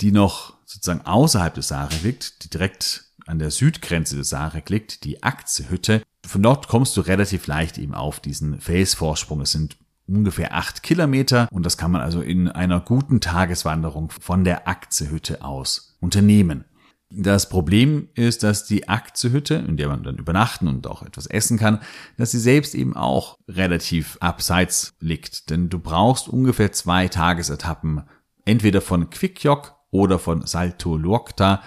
die 0.00 0.12
noch 0.12 0.54
sozusagen 0.64 1.04
außerhalb 1.04 1.54
des 1.54 1.68
Sarek 1.68 2.02
liegt, 2.02 2.44
die 2.44 2.50
direkt 2.50 3.04
an 3.26 3.38
der 3.38 3.50
Südgrenze 3.50 4.16
des 4.16 4.30
Sarek 4.30 4.70
liegt, 4.70 5.04
die 5.04 5.22
Akzehütte. 5.22 6.02
Von 6.26 6.42
dort 6.42 6.68
kommst 6.68 6.96
du 6.96 7.00
relativ 7.00 7.46
leicht 7.46 7.78
eben 7.78 7.94
auf 7.94 8.20
diesen 8.20 8.60
Felsvorsprung. 8.60 9.40
Es 9.40 9.52
sind 9.52 9.76
ungefähr 10.06 10.54
acht 10.54 10.82
Kilometer 10.82 11.48
und 11.50 11.66
das 11.66 11.76
kann 11.76 11.90
man 11.90 12.00
also 12.00 12.22
in 12.22 12.48
einer 12.48 12.80
guten 12.80 13.20
Tageswanderung 13.20 14.10
von 14.10 14.44
der 14.44 14.66
Akzehütte 14.66 15.42
aus 15.42 15.96
unternehmen. 16.00 16.64
Das 17.10 17.48
Problem 17.48 18.08
ist, 18.14 18.42
dass 18.42 18.66
die 18.66 18.88
Aktiehütte, 18.88 19.54
in 19.54 19.78
der 19.78 19.88
man 19.88 20.02
dann 20.02 20.18
übernachten 20.18 20.68
und 20.68 20.86
auch 20.86 21.02
etwas 21.02 21.26
essen 21.26 21.58
kann, 21.58 21.80
dass 22.18 22.32
sie 22.32 22.38
selbst 22.38 22.74
eben 22.74 22.94
auch 22.94 23.38
relativ 23.48 24.18
abseits 24.20 24.94
liegt. 25.00 25.48
Denn 25.48 25.70
du 25.70 25.78
brauchst 25.78 26.28
ungefähr 26.28 26.72
zwei 26.72 27.08
Tagesetappen, 27.08 28.02
entweder 28.44 28.82
von 28.82 29.08
Quickjok 29.08 29.74
oder 29.90 30.18
von 30.18 30.46
Salto 30.46 30.98
Luokta. 30.98 31.62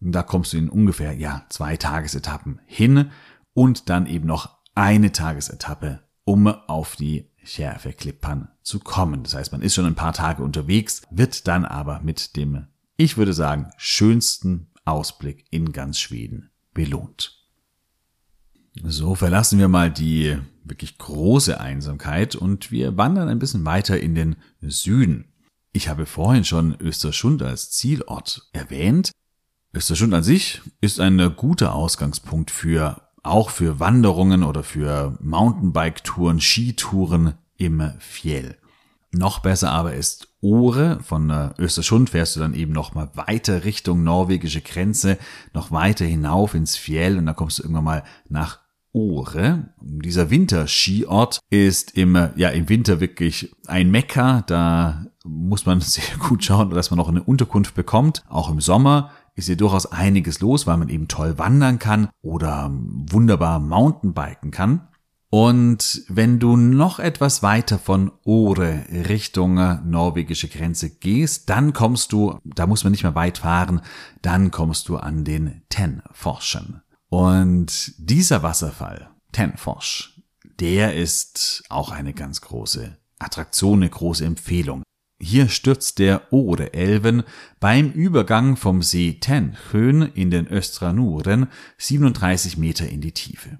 Da 0.00 0.22
kommst 0.22 0.54
du 0.54 0.56
in 0.56 0.70
ungefähr, 0.70 1.12
ja, 1.12 1.44
zwei 1.50 1.76
Tagesetappen 1.76 2.60
hin 2.66 3.10
und 3.52 3.90
dann 3.90 4.06
eben 4.06 4.26
noch 4.26 4.56
eine 4.74 5.12
Tagesetappe, 5.12 6.00
um 6.24 6.46
auf 6.46 6.96
die 6.96 7.30
Schärfe-Klippern 7.44 8.48
zu 8.62 8.80
kommen. 8.80 9.22
Das 9.22 9.34
heißt, 9.34 9.52
man 9.52 9.62
ist 9.62 9.74
schon 9.74 9.86
ein 9.86 9.94
paar 9.94 10.12
Tage 10.14 10.42
unterwegs, 10.42 11.02
wird 11.10 11.46
dann 11.48 11.64
aber 11.66 12.00
mit 12.02 12.36
dem, 12.36 12.66
ich 12.96 13.16
würde 13.16 13.32
sagen, 13.34 13.70
schönsten 13.76 14.68
Ausblick 14.86 15.44
in 15.50 15.72
ganz 15.72 15.98
Schweden 15.98 16.50
belohnt. 16.72 17.46
So 18.82 19.14
verlassen 19.14 19.58
wir 19.58 19.68
mal 19.68 19.90
die 19.90 20.36
wirklich 20.64 20.98
große 20.98 21.60
Einsamkeit 21.60 22.34
und 22.34 22.70
wir 22.70 22.96
wandern 22.96 23.28
ein 23.28 23.38
bisschen 23.38 23.64
weiter 23.64 23.98
in 24.00 24.14
den 24.14 24.36
Süden. 24.60 25.32
Ich 25.72 25.88
habe 25.88 26.06
vorhin 26.06 26.44
schon 26.44 26.76
Östersund 26.80 27.42
als 27.42 27.70
Zielort 27.70 28.48
erwähnt. 28.52 29.12
Östersund 29.74 30.14
an 30.14 30.22
sich 30.22 30.62
ist 30.80 31.00
ein 31.00 31.34
guter 31.36 31.74
Ausgangspunkt 31.74 32.50
für 32.50 33.02
auch 33.22 33.50
für 33.50 33.80
Wanderungen 33.80 34.42
oder 34.42 34.62
für 34.62 35.18
Mountainbike-Touren, 35.20 36.40
Skitouren 36.40 37.34
im 37.56 37.92
Fjell. 37.98 38.56
Noch 39.10 39.40
besser 39.40 39.72
aber 39.72 39.94
ist 39.94 40.28
Ore. 40.46 41.00
Von 41.02 41.28
äh, 41.30 41.50
Österschund 41.58 42.10
fährst 42.10 42.36
du 42.36 42.40
dann 42.40 42.54
eben 42.54 42.72
noch 42.72 42.94
mal 42.94 43.10
weiter 43.14 43.64
Richtung 43.64 44.04
norwegische 44.04 44.60
Grenze, 44.60 45.18
noch 45.52 45.72
weiter 45.72 46.04
hinauf 46.04 46.54
ins 46.54 46.76
Fjell 46.76 47.18
und 47.18 47.26
dann 47.26 47.34
kommst 47.34 47.58
du 47.58 47.64
irgendwann 47.64 47.84
mal 47.84 48.04
nach 48.28 48.60
Ore. 48.92 49.74
Dieser 49.82 50.30
Winterskiort 50.30 51.40
ist 51.50 51.96
im, 51.96 52.14
ja, 52.36 52.50
im 52.50 52.68
Winter 52.68 53.00
wirklich 53.00 53.54
ein 53.66 53.90
Mekka. 53.90 54.42
Da 54.46 55.06
muss 55.24 55.66
man 55.66 55.80
sehr 55.82 56.16
gut 56.18 56.44
schauen, 56.44 56.70
dass 56.70 56.90
man 56.90 56.98
noch 56.98 57.08
eine 57.08 57.24
Unterkunft 57.24 57.74
bekommt. 57.74 58.22
Auch 58.28 58.48
im 58.48 58.60
Sommer 58.60 59.10
ist 59.34 59.46
hier 59.46 59.56
durchaus 59.56 59.86
einiges 59.86 60.40
los, 60.40 60.66
weil 60.68 60.76
man 60.76 60.88
eben 60.88 61.08
toll 61.08 61.38
wandern 61.38 61.80
kann 61.80 62.08
oder 62.22 62.70
wunderbar 62.72 63.58
Mountainbiken 63.58 64.52
kann. 64.52 64.88
Und 65.28 66.04
wenn 66.08 66.38
du 66.38 66.56
noch 66.56 66.98
etwas 66.98 67.42
weiter 67.42 67.78
von 67.78 68.12
Ore 68.24 68.84
Richtung 69.08 69.54
norwegische 69.88 70.48
Grenze 70.48 70.90
gehst, 70.90 71.50
dann 71.50 71.72
kommst 71.72 72.12
du, 72.12 72.38
da 72.44 72.66
muss 72.66 72.84
man 72.84 72.92
nicht 72.92 73.02
mehr 73.02 73.16
weit 73.16 73.38
fahren, 73.38 73.80
dann 74.22 74.50
kommst 74.50 74.88
du 74.88 74.96
an 74.96 75.24
den 75.24 75.62
Tenforschen. 75.68 76.82
Und 77.08 77.92
dieser 77.98 78.42
Wasserfall, 78.42 79.10
Tenforsch, 79.32 80.22
der 80.60 80.94
ist 80.94 81.64
auch 81.68 81.90
eine 81.90 82.14
ganz 82.14 82.40
große 82.40 82.96
Attraktion, 83.18 83.80
eine 83.80 83.90
große 83.90 84.24
Empfehlung. 84.24 84.82
Hier 85.18 85.48
stürzt 85.48 85.98
der 85.98 86.32
Ore 86.32 86.74
Elven 86.74 87.22
beim 87.58 87.90
Übergang 87.90 88.56
vom 88.56 88.82
See 88.82 89.18
Tenhön 89.18 90.02
in 90.02 90.30
den 90.30 90.46
Östranuren 90.46 91.48
37 91.78 92.58
Meter 92.58 92.88
in 92.88 93.00
die 93.00 93.12
Tiefe. 93.12 93.58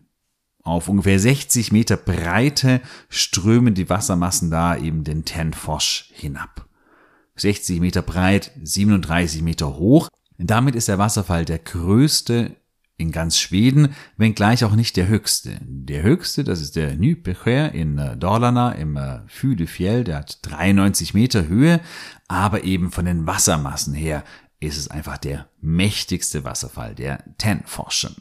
Auf 0.67 0.89
ungefähr 0.89 1.21
60 1.21 1.71
Meter 1.71 1.97
Breite 1.97 2.81
strömen 3.09 3.75
die 3.75 3.89
Wassermassen 3.89 4.51
da 4.51 4.77
eben 4.77 5.05
den 5.05 5.25
Tenfosch 5.25 6.11
hinab. 6.13 6.67
60 7.37 7.79
Meter 7.79 8.03
breit, 8.03 8.51
37 8.61 9.43
Meter 9.43 9.77
hoch. 9.77 10.09
Damit 10.39 10.75
ist 10.75 10.89
der 10.89 10.99
Wasserfall 10.99 11.45
der 11.45 11.61
größte 11.61 12.57
in 12.97 13.13
ganz 13.13 13.39
Schweden, 13.39 13.95
wenngleich 14.17 14.65
auch 14.65 14.75
nicht 14.75 14.97
der 14.97 15.07
höchste. 15.07 15.57
Der 15.63 16.03
höchste, 16.03 16.43
das 16.43 16.61
ist 16.61 16.75
der 16.75 16.97
Nypecher 16.97 17.73
in 17.73 17.99
äh, 17.99 18.17
Dalarna 18.17 18.73
im 18.73 18.97
äh, 18.97 19.21
Fydefjell, 19.29 20.03
der 20.03 20.17
hat 20.17 20.41
93 20.43 21.15
Meter 21.15 21.47
Höhe, 21.47 21.81
aber 22.27 22.65
eben 22.65 22.91
von 22.91 23.05
den 23.05 23.25
Wassermassen 23.25 23.95
her 23.95 24.25
ist 24.59 24.79
es 24.79 24.89
einfach 24.89 25.19
der 25.19 25.49
mächtigste 25.61 26.43
Wasserfall, 26.43 26.97
der 26.97 27.23
Tenforschen. 27.39 28.17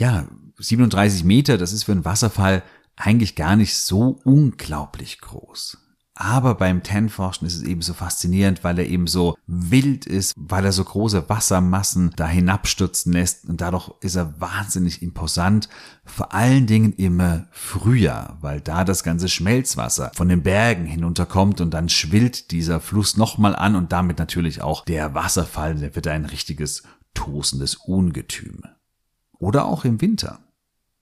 Ja, 0.00 0.24
37 0.56 1.24
Meter, 1.24 1.58
das 1.58 1.74
ist 1.74 1.84
für 1.84 1.92
einen 1.92 2.06
Wasserfall 2.06 2.62
eigentlich 2.96 3.36
gar 3.36 3.54
nicht 3.54 3.76
so 3.76 4.18
unglaublich 4.24 5.20
groß. 5.20 5.76
Aber 6.14 6.54
beim 6.54 6.82
Tenforschen 6.82 7.46
ist 7.46 7.56
es 7.56 7.62
eben 7.62 7.82
so 7.82 7.92
faszinierend, 7.92 8.64
weil 8.64 8.78
er 8.78 8.86
eben 8.86 9.06
so 9.06 9.36
wild 9.46 10.06
ist, 10.06 10.32
weil 10.36 10.64
er 10.64 10.72
so 10.72 10.84
große 10.84 11.28
Wassermassen 11.28 12.12
da 12.16 12.26
hinabstürzen 12.26 13.12
lässt 13.12 13.44
und 13.44 13.60
dadurch 13.60 13.90
ist 14.00 14.16
er 14.16 14.40
wahnsinnig 14.40 15.02
imposant. 15.02 15.68
Vor 16.06 16.32
allen 16.32 16.66
Dingen 16.66 16.94
im 16.94 17.44
Frühjahr, 17.50 18.38
weil 18.40 18.62
da 18.62 18.84
das 18.84 19.02
ganze 19.02 19.28
Schmelzwasser 19.28 20.12
von 20.14 20.30
den 20.30 20.42
Bergen 20.42 20.86
hinunterkommt 20.86 21.60
und 21.60 21.72
dann 21.72 21.90
schwillt 21.90 22.52
dieser 22.52 22.80
Fluss 22.80 23.18
nochmal 23.18 23.54
an 23.54 23.76
und 23.76 23.92
damit 23.92 24.18
natürlich 24.18 24.62
auch 24.62 24.82
der 24.86 25.14
Wasserfall, 25.14 25.74
der 25.74 25.94
wird 25.94 26.06
ein 26.06 26.24
richtiges 26.24 26.84
tosendes 27.12 27.74
Ungetüm. 27.74 28.62
Oder 29.40 29.64
auch 29.64 29.84
im 29.84 30.00
Winter. 30.00 30.38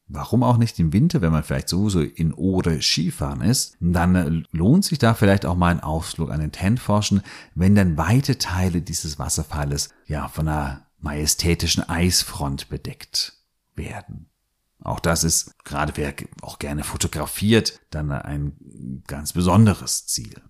Warum 0.07 0.43
auch 0.43 0.57
nicht 0.57 0.79
im 0.79 0.95
Winter, 0.95 1.21
wenn 1.21 1.33
man 1.33 1.43
vielleicht 1.43 1.69
sowieso 1.69 2.01
in 2.01 2.33
Ore 2.33 2.81
Skifahren 2.81 3.43
ist? 3.43 3.77
Dann 3.79 4.15
äh, 4.15 4.43
lohnt 4.53 4.87
sich 4.87 4.99
da 4.99 5.13
vielleicht 5.13 5.45
auch 5.45 5.57
mal 5.57 5.71
ein 5.71 5.81
Ausflug 5.81 6.31
an 6.31 6.41
den 6.41 6.53
Tentforschen, 6.53 7.21
wenn 7.55 7.75
dann 7.75 7.99
weite 7.99 8.39
Teile 8.39 8.81
dieses 8.81 9.19
Wasserfalles 9.19 9.91
ja 10.07 10.29
von 10.29 10.49
einer 10.49 10.87
majestätischen 10.99 11.87
Eisfront 11.87 12.71
bedeckt 12.71 13.35
werden. 13.75 14.31
Auch 14.83 15.01
das 15.01 15.25
ist, 15.25 15.63
gerade 15.65 15.93
wer 15.97 16.15
auch 16.41 16.59
gerne 16.59 16.85
fotografiert, 16.85 17.81
dann 17.91 18.11
ein 18.11 19.03
ganz 19.07 19.35
besonderes 19.35 20.07
Ziel. 20.07 20.41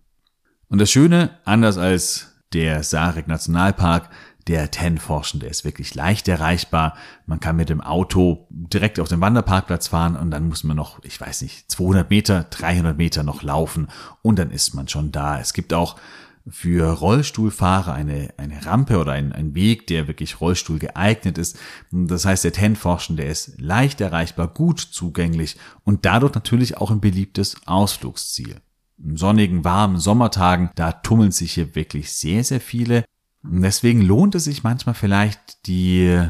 Und 0.69 0.79
das 0.79 0.91
Schöne, 0.91 1.39
anders 1.45 1.79
als 1.79 2.35
der 2.53 2.83
Sarek 2.83 3.27
Nationalpark, 3.27 4.11
der 4.49 4.71
Ten-Forschen, 4.71 5.41
der 5.41 5.51
ist 5.51 5.65
wirklich 5.65 5.95
leicht 5.95 6.27
erreichbar. 6.27 6.97
Man 7.27 7.39
kann 7.39 7.57
mit 7.57 7.69
dem 7.69 7.81
Auto 7.81 8.47
direkt 8.51 8.99
auf 8.99 9.09
den 9.09 9.21
Wanderparkplatz 9.21 9.89
fahren 9.89 10.17
und 10.17 10.31
dann 10.31 10.49
muss 10.49 10.65
man 10.65 10.77
noch, 10.77 11.03
ich 11.05 11.21
weiß 11.21 11.43
nicht, 11.43 11.71
200 11.71 12.09
Meter, 12.09 12.45
300 12.45 12.97
Meter 12.97 13.23
noch 13.23 13.43
laufen 13.43 13.89
und 14.23 14.39
dann 14.39 14.51
ist 14.51 14.75
man 14.75 14.89
schon 14.89 15.13
da. 15.13 15.39
Es 15.39 15.53
gibt 15.53 15.75
auch 15.75 15.97
für 16.51 16.91
Rollstuhlfahrer 16.91 17.93
eine, 17.93 18.31
eine 18.39 18.65
Rampe 18.65 18.99
oder 18.99 19.13
ein, 19.13 19.33
ein 19.33 19.55
Weg, 19.55 19.87
der 19.87 20.09
wirklich 20.09 20.41
Rollstuhl 20.41 20.79
geeignet 20.79 21.37
ist. 21.37 21.59
Das 21.91 22.25
heißt, 22.25 22.45
der 22.45 22.53
Ten-Forschen, 22.53 23.17
der 23.17 23.29
ist 23.29 23.61
leicht 23.61 24.01
erreichbar, 24.01 24.49
gut 24.49 24.81
zugänglich 24.81 25.57
und 25.85 26.07
dadurch 26.07 26.35
natürlich 26.35 26.79
auch 26.79 26.91
ein 26.91 27.01
beliebtes 27.01 27.57
Ausflugsziel. 27.67 28.57
In 29.03 29.17
sonnigen, 29.17 29.65
warmen 29.65 29.99
Sommertagen, 29.99 30.71
da 30.75 30.93
tummeln 30.93 31.33
sich 31.33 31.53
hier 31.53 31.75
wirklich 31.75 32.13
sehr, 32.13 32.43
sehr 32.43 32.61
viele. 32.61 33.05
Deswegen 33.51 34.03
lohnt 34.03 34.35
es 34.35 34.45
sich 34.45 34.63
manchmal 34.63 34.95
vielleicht 34.95 35.67
die 35.67 36.23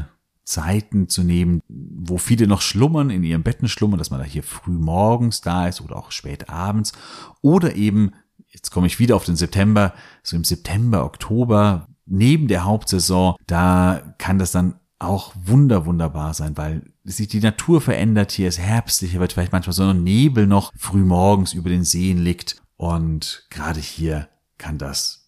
Zeiten 0.45 1.09
zu 1.09 1.23
nehmen, 1.23 1.61
wo 1.67 2.17
viele 2.17 2.47
noch 2.47 2.61
schlummern, 2.61 3.09
in 3.09 3.23
ihren 3.23 3.43
Betten 3.43 3.67
schlummern, 3.67 3.99
dass 3.99 4.09
man 4.09 4.19
da 4.19 4.25
hier 4.25 4.43
früh 4.43 4.71
morgens 4.71 5.41
da 5.41 5.67
ist 5.67 5.81
oder 5.81 5.95
auch 5.95 6.11
spät 6.11 6.49
abends. 6.49 6.93
Oder 7.41 7.75
eben, 7.75 8.13
jetzt 8.47 8.71
komme 8.71 8.87
ich 8.87 8.99
wieder 8.99 9.15
auf 9.15 9.25
den 9.25 9.35
September, 9.35 9.93
so 10.23 10.35
im 10.35 10.43
September, 10.43 11.05
Oktober, 11.05 11.87
neben 12.05 12.47
der 12.47 12.65
Hauptsaison, 12.65 13.35
da 13.45 14.15
kann 14.17 14.39
das 14.39 14.51
dann 14.51 14.79
auch 14.97 15.33
wunder, 15.35 15.85
wunderbar 15.85 16.33
sein, 16.33 16.57
weil 16.57 16.81
sich 17.03 17.27
die 17.27 17.39
Natur 17.39 17.79
verändert 17.79 18.31
hier, 18.31 18.47
ist 18.49 18.59
herbstlich, 18.59 19.17
wird 19.17 19.33
vielleicht 19.33 19.53
manchmal 19.53 19.73
so 19.73 19.83
ein 19.83 20.03
Nebel 20.03 20.47
noch 20.47 20.71
früh 20.75 21.03
morgens 21.03 21.53
über 21.53 21.69
den 21.69 21.83
Seen 21.83 22.17
liegt. 22.17 22.61
Und 22.75 23.45
gerade 23.49 23.79
hier 23.79 24.27
kann 24.57 24.77
das 24.77 25.18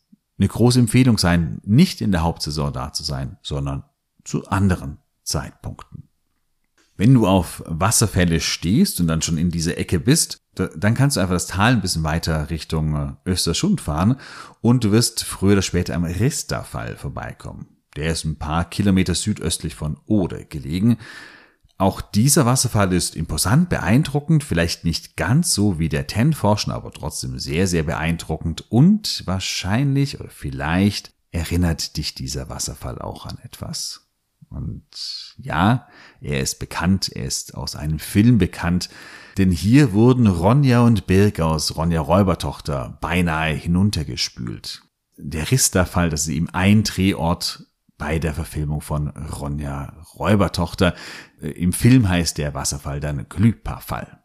eine 0.42 0.48
große 0.48 0.80
Empfehlung 0.80 1.20
sein, 1.20 1.62
nicht 1.64 2.02
in 2.02 2.12
der 2.12 2.24
Hauptsaison 2.24 2.74
da 2.74 2.92
zu 2.92 3.04
sein, 3.04 3.38
sondern 3.44 3.84
zu 4.24 4.48
anderen 4.48 4.98
Zeitpunkten. 5.24 6.10
Wenn 6.98 7.14
du 7.14 7.28
auf 7.28 7.64
Wasserfälle 7.68 8.40
stehst 8.40 9.00
und 9.00 9.08
dann 9.08 9.22
schon 9.22 9.38
in 9.38 9.52
dieser 9.52 9.78
Ecke 9.78 10.00
bist, 10.00 10.40
dann 10.56 10.96
kannst 10.96 11.16
du 11.16 11.22
einfach 11.22 11.36
das 11.36 11.48
Tal 11.48 11.74
ein 11.74 11.82
bisschen 11.82 12.04
weiter 12.04 12.50
Richtung 12.50 12.96
äh, 12.96 13.30
Österschund 13.30 13.82
fahren 13.82 14.18
und 14.62 14.84
du 14.84 14.92
wirst 14.92 15.24
früher 15.24 15.54
oder 15.54 15.62
später 15.62 15.96
am 15.96 16.04
Ristafall 16.04 16.98
vorbeikommen. 16.98 17.68
Der 17.96 18.12
ist 18.12 18.26
ein 18.26 18.38
paar 18.38 18.66
Kilometer 18.66 19.16
südöstlich 19.16 19.76
von 19.76 19.98
Ode 20.06 20.46
gelegen. 20.46 20.98
Auch 21.82 22.00
dieser 22.00 22.46
Wasserfall 22.46 22.94
ist 22.94 23.16
imposant, 23.16 23.70
beeindruckend, 23.70 24.44
vielleicht 24.44 24.84
nicht 24.84 25.18
ganz 25.18 25.56
so 25.56 25.80
wie 25.80 25.90
der 25.90 26.06
Tenforschen, 26.06 26.72
aber 26.72 26.92
trotzdem 26.92 27.40
sehr, 27.40 27.66
sehr 27.66 27.82
beeindruckend 27.82 28.70
und 28.70 29.24
wahrscheinlich 29.26 30.20
oder 30.20 30.30
vielleicht 30.30 31.12
erinnert 31.32 31.98
dich 31.98 32.14
dieser 32.14 32.50
Wasserfall 32.50 33.00
auch 33.00 33.26
an 33.26 33.40
etwas. 33.42 34.06
Und 34.52 34.84
ja, 35.38 35.88
er 36.22 36.42
ist 36.42 36.60
bekannt, 36.60 37.10
er 37.10 37.26
ist 37.26 37.56
aus 37.56 37.76
einem 37.76 37.98
Film 37.98 38.38
bekannt, 38.38 38.92
denn 39.40 39.50
hier 39.50 39.92
wurden 39.92 40.28
Ronja 40.28 40.82
und 40.82 41.08
Birg 41.08 41.40
aus 41.40 41.78
Ronja 41.78 42.02
Räubertochter 42.02 43.00
beinahe 43.02 43.56
hinuntergespült. 43.56 44.84
Der 45.18 45.50
Risterfall, 45.50 46.12
das 46.12 46.28
ist 46.28 46.36
eben 46.36 46.50
ein 46.52 46.84
Drehort 46.84 47.66
bei 48.02 48.18
der 48.18 48.34
Verfilmung 48.34 48.82
von 48.82 49.10
Ronja 49.10 49.94
Räubertochter. 50.18 50.96
Äh, 51.40 51.50
Im 51.50 51.72
Film 51.72 52.10
heißt 52.10 52.40
der 52.40 52.56
Wasserfall 52.56 53.00
dann 53.00 53.30
Glüpa-Fall. 53.30 54.24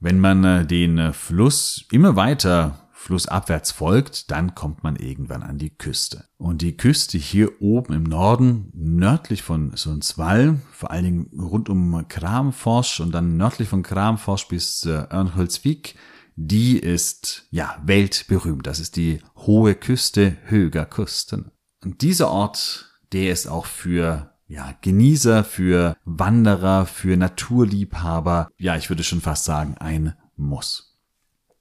Wenn 0.00 0.18
man 0.18 0.42
äh, 0.42 0.66
den 0.66 0.96
äh, 0.96 1.12
Fluss 1.12 1.84
immer 1.92 2.16
weiter 2.16 2.88
flussabwärts 2.94 3.72
folgt, 3.72 4.30
dann 4.30 4.54
kommt 4.54 4.82
man 4.82 4.96
irgendwann 4.96 5.42
an 5.42 5.58
die 5.58 5.68
Küste. 5.68 6.24
Und 6.38 6.62
die 6.62 6.78
Küste 6.78 7.18
hier 7.18 7.60
oben 7.60 7.92
im 7.92 8.04
Norden, 8.04 8.70
nördlich 8.72 9.42
von 9.42 9.76
Sundsvall, 9.76 10.60
vor 10.72 10.90
allen 10.90 11.04
Dingen 11.04 11.30
rund 11.38 11.68
um 11.68 12.08
Kramfors 12.08 13.00
und 13.00 13.12
dann 13.12 13.36
nördlich 13.36 13.68
von 13.68 13.82
Kramfors 13.82 14.48
bis 14.48 14.84
Örnsköldsvik, 14.86 15.94
die 16.36 16.78
ist 16.78 17.46
ja 17.50 17.76
weltberühmt. 17.84 18.66
Das 18.66 18.80
ist 18.80 18.96
die 18.96 19.20
hohe 19.36 19.74
Küste 19.74 20.38
Höger 20.46 20.86
Küsten. 20.86 21.52
Und 21.84 22.02
dieser 22.02 22.30
Ort, 22.30 22.90
der 23.12 23.32
ist 23.32 23.46
auch 23.46 23.66
für 23.66 24.32
ja, 24.48 24.74
Genießer, 24.80 25.44
für 25.44 25.96
Wanderer, 26.04 26.86
für 26.86 27.16
Naturliebhaber, 27.16 28.50
ja, 28.56 28.76
ich 28.76 28.88
würde 28.88 29.04
schon 29.04 29.20
fast 29.20 29.44
sagen, 29.44 29.76
ein 29.78 30.14
Muss. 30.36 30.96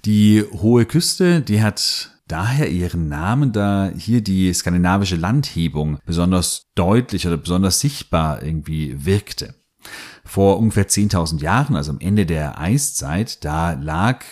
Die 0.05 0.43
hohe 0.53 0.85
Küste, 0.85 1.41
die 1.41 1.61
hat 1.61 2.11
daher 2.27 2.69
ihren 2.69 3.09
Namen, 3.09 3.51
da 3.51 3.91
hier 3.95 4.21
die 4.21 4.53
skandinavische 4.53 5.15
Landhebung 5.15 5.99
besonders 6.05 6.63
deutlich 6.75 7.27
oder 7.27 7.37
besonders 7.37 7.79
sichtbar 7.79 8.43
irgendwie 8.43 9.05
wirkte. 9.05 9.55
Vor 10.23 10.57
ungefähr 10.57 10.87
10.000 10.87 11.39
Jahren, 11.41 11.75
also 11.75 11.91
am 11.91 11.99
Ende 11.99 12.25
der 12.25 12.59
Eiszeit, 12.59 13.43
da 13.45 13.73
lag 13.73 14.23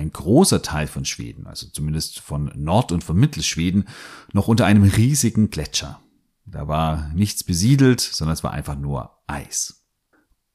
ein 0.00 0.12
großer 0.12 0.62
Teil 0.62 0.86
von 0.86 1.04
Schweden, 1.04 1.46
also 1.46 1.68
zumindest 1.68 2.20
von 2.20 2.50
Nord- 2.56 2.90
und 2.90 3.04
von 3.04 3.16
Mittelschweden, 3.16 3.84
noch 4.32 4.48
unter 4.48 4.66
einem 4.66 4.82
riesigen 4.82 5.50
Gletscher. 5.50 6.00
Da 6.46 6.66
war 6.66 7.10
nichts 7.14 7.44
besiedelt, 7.44 8.00
sondern 8.00 8.34
es 8.34 8.42
war 8.42 8.52
einfach 8.52 8.76
nur 8.76 9.18
Eis. 9.26 9.86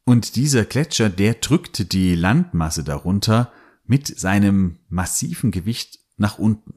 Und 0.03 0.35
dieser 0.35 0.65
Gletscher, 0.65 1.09
der 1.09 1.35
drückte 1.35 1.85
die 1.85 2.15
Landmasse 2.15 2.83
darunter 2.83 3.51
mit 3.85 4.07
seinem 4.19 4.79
massiven 4.89 5.51
Gewicht 5.51 5.99
nach 6.17 6.37
unten. 6.37 6.73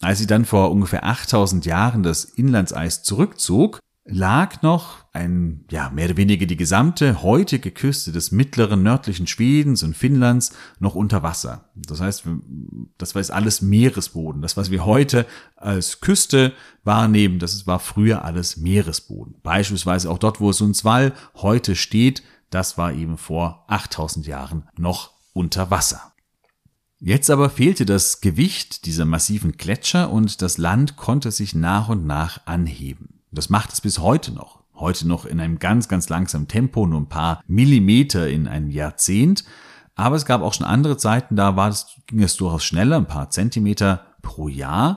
Als 0.00 0.18
sie 0.18 0.26
dann 0.26 0.44
vor 0.44 0.70
ungefähr 0.70 1.04
8000 1.04 1.64
Jahren 1.64 2.02
das 2.02 2.24
Inlandseis 2.24 3.02
zurückzog, 3.02 3.80
lag 4.06 4.60
noch 4.60 5.04
ein, 5.12 5.64
ja, 5.70 5.88
mehr 5.88 6.06
oder 6.06 6.16
weniger 6.18 6.44
die 6.44 6.58
gesamte 6.58 7.22
heutige 7.22 7.70
Küste 7.70 8.12
des 8.12 8.32
mittleren 8.32 8.82
nördlichen 8.82 9.26
Schwedens 9.26 9.82
und 9.82 9.96
Finnlands 9.96 10.52
noch 10.78 10.94
unter 10.94 11.22
Wasser. 11.22 11.70
Das 11.74 12.00
heißt, 12.00 12.24
das 12.98 13.14
war 13.14 13.22
jetzt 13.22 13.30
alles 13.30 13.62
Meeresboden. 13.62 14.42
Das, 14.42 14.58
was 14.58 14.70
wir 14.70 14.84
heute 14.84 15.24
als 15.56 16.00
Küste 16.00 16.52
wahrnehmen, 16.82 17.38
das 17.38 17.66
war 17.66 17.78
früher 17.78 18.24
alles 18.24 18.58
Meeresboden. 18.58 19.36
Beispielsweise 19.42 20.10
auch 20.10 20.18
dort, 20.18 20.38
wo 20.40 20.52
Sundsvall 20.52 21.14
heute 21.36 21.74
steht, 21.74 22.22
das 22.50 22.76
war 22.76 22.92
eben 22.92 23.16
vor 23.16 23.64
8000 23.68 24.26
Jahren 24.26 24.68
noch 24.76 25.12
unter 25.32 25.70
Wasser. 25.70 26.12
Jetzt 26.98 27.30
aber 27.30 27.50
fehlte 27.50 27.86
das 27.86 28.20
Gewicht 28.20 28.84
dieser 28.86 29.04
massiven 29.04 29.52
Gletscher 29.52 30.10
und 30.10 30.42
das 30.42 30.58
Land 30.58 30.96
konnte 30.96 31.30
sich 31.30 31.54
nach 31.54 31.88
und 31.88 32.06
nach 32.06 32.46
anheben. 32.46 33.13
Das 33.34 33.50
macht 33.50 33.72
es 33.72 33.80
bis 33.80 33.98
heute 33.98 34.32
noch. 34.32 34.62
Heute 34.74 35.06
noch 35.06 35.24
in 35.24 35.40
einem 35.40 35.58
ganz, 35.58 35.88
ganz 35.88 36.08
langsamen 36.08 36.48
Tempo, 36.48 36.86
nur 36.86 37.00
ein 37.00 37.08
paar 37.08 37.42
Millimeter 37.46 38.28
in 38.28 38.48
einem 38.48 38.70
Jahrzehnt. 38.70 39.44
Aber 39.94 40.16
es 40.16 40.26
gab 40.26 40.42
auch 40.42 40.54
schon 40.54 40.66
andere 40.66 40.96
Zeiten, 40.96 41.36
da 41.36 41.56
war 41.56 41.68
es, 41.68 41.86
ging 42.06 42.22
es 42.22 42.36
durchaus 42.36 42.64
schneller, 42.64 42.96
ein 42.96 43.06
paar 43.06 43.30
Zentimeter 43.30 44.06
pro 44.22 44.48
Jahr. 44.48 44.96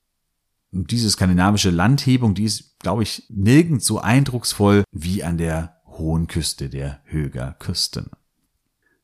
Und 0.71 0.91
diese 0.91 1.09
skandinavische 1.09 1.69
Landhebung, 1.69 2.33
die 2.33 2.45
ist, 2.45 2.79
glaube 2.79 3.03
ich, 3.03 3.23
nirgends 3.29 3.85
so 3.85 3.99
eindrucksvoll 3.99 4.83
wie 4.91 5.23
an 5.23 5.37
der 5.37 5.77
hohen 5.85 6.27
Küste 6.27 6.69
der 6.69 7.01
Höger 7.05 7.55
Küsten. 7.59 8.09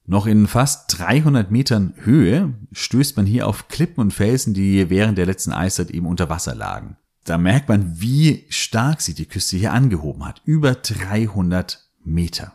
Noch 0.06 0.26
in 0.26 0.48
fast 0.48 1.00
300 1.00 1.50
Metern 1.50 1.94
Höhe 1.98 2.54
stößt 2.74 3.16
man 3.16 3.26
hier 3.26 3.48
auf 3.48 3.70
Klippen 3.70 4.02
und 4.02 4.14
Felsen, 4.14 4.54
die 4.54 4.90
während 4.90 5.18
der 5.18 5.26
letzten 5.26 5.54
Eiszeit 5.54 5.92
eben 5.92 6.08
unter 6.08 6.30
Wasser 6.30 6.56
lagen. 6.56 6.98
Da 7.24 7.38
merkt 7.38 7.70
man, 7.70 8.00
wie 8.02 8.46
stark 8.50 9.02
sie 9.02 9.14
die 9.14 9.26
Küste 9.26 9.58
hier 9.58 9.74
angehoben 9.74 10.26
hat. 10.26 10.42
Über 10.46 10.76
300 10.76 11.90
Meter. 12.04 12.54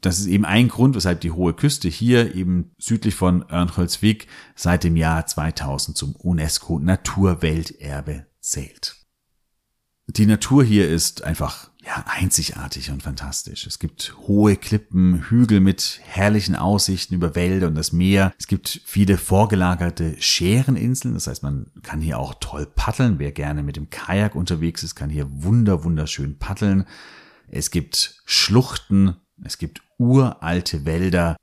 Das 0.00 0.18
ist 0.18 0.26
eben 0.26 0.46
ein 0.46 0.68
Grund, 0.68 0.96
weshalb 0.96 1.20
die 1.20 1.30
hohe 1.30 1.52
Küste 1.52 1.88
hier 1.88 2.34
eben 2.34 2.70
südlich 2.78 3.14
von 3.14 3.44
Örnsköldsvik 3.50 4.28
seit 4.54 4.84
dem 4.84 4.96
Jahr 4.96 5.26
2000 5.26 5.96
zum 5.96 6.16
UNESCO 6.16 6.78
Naturwelterbe 6.78 8.26
zählt. 8.40 8.99
Die 10.16 10.26
Natur 10.26 10.64
hier 10.64 10.88
ist 10.88 11.22
einfach 11.22 11.70
ja, 11.84 12.04
einzigartig 12.06 12.90
und 12.90 13.02
fantastisch. 13.02 13.66
Es 13.66 13.78
gibt 13.78 14.14
hohe 14.26 14.56
Klippen, 14.56 15.22
Hügel 15.30 15.60
mit 15.60 16.00
herrlichen 16.04 16.56
Aussichten 16.56 17.14
über 17.14 17.34
Wälder 17.34 17.68
und 17.68 17.74
das 17.74 17.92
Meer. 17.92 18.34
Es 18.38 18.46
gibt 18.46 18.82
viele 18.84 19.16
vorgelagerte 19.16 20.16
Schereninseln. 20.20 21.14
Das 21.14 21.26
heißt, 21.26 21.42
man 21.42 21.66
kann 21.82 22.00
hier 22.00 22.18
auch 22.18 22.34
toll 22.40 22.66
paddeln. 22.66 23.18
Wer 23.18 23.32
gerne 23.32 23.62
mit 23.62 23.76
dem 23.76 23.88
Kajak 23.88 24.34
unterwegs 24.34 24.82
ist, 24.82 24.94
kann 24.94 25.10
hier 25.10 25.26
wunder, 25.42 25.84
wunderschön 25.84 26.38
paddeln. 26.38 26.84
Es 27.48 27.70
gibt 27.70 28.20
Schluchten. 28.26 29.16
Es 29.42 29.58
gibt 29.58 29.80
uralte 29.96 30.84
Wälder. 30.84 31.36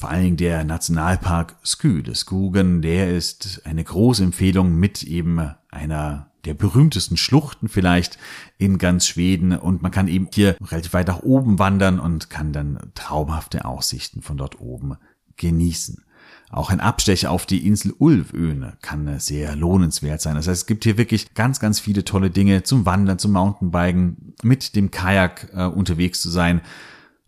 Vor 0.00 0.08
allen 0.08 0.22
Dingen 0.22 0.36
der 0.38 0.64
Nationalpark 0.64 1.56
Skü, 1.62 2.02
des 2.02 2.20
Skogen, 2.20 2.80
der 2.80 3.14
ist 3.14 3.60
eine 3.66 3.84
große 3.84 4.24
Empfehlung 4.24 4.76
mit 4.76 5.02
eben 5.02 5.54
einer 5.70 6.30
der 6.46 6.54
berühmtesten 6.54 7.18
Schluchten 7.18 7.68
vielleicht 7.68 8.16
in 8.56 8.78
ganz 8.78 9.06
Schweden 9.06 9.52
und 9.52 9.82
man 9.82 9.90
kann 9.90 10.08
eben 10.08 10.28
hier 10.32 10.56
relativ 10.58 10.94
weit 10.94 11.08
nach 11.08 11.22
oben 11.22 11.58
wandern 11.58 12.00
und 12.00 12.30
kann 12.30 12.54
dann 12.54 12.78
traumhafte 12.94 13.66
Aussichten 13.66 14.22
von 14.22 14.38
dort 14.38 14.58
oben 14.58 14.96
genießen. 15.36 16.02
Auch 16.48 16.70
ein 16.70 16.80
Abstecher 16.80 17.30
auf 17.30 17.44
die 17.44 17.66
Insel 17.66 17.92
Ulvöhne 17.98 18.78
kann 18.80 19.20
sehr 19.20 19.54
lohnenswert 19.54 20.22
sein. 20.22 20.36
Das 20.36 20.48
heißt, 20.48 20.62
es 20.62 20.66
gibt 20.66 20.84
hier 20.84 20.96
wirklich 20.96 21.34
ganz, 21.34 21.60
ganz 21.60 21.78
viele 21.78 22.06
tolle 22.06 22.30
Dinge 22.30 22.62
zum 22.62 22.86
Wandern, 22.86 23.18
zum 23.18 23.32
Mountainbiken, 23.32 24.32
mit 24.42 24.76
dem 24.76 24.90
Kajak 24.90 25.50
äh, 25.52 25.64
unterwegs 25.66 26.22
zu 26.22 26.30
sein 26.30 26.62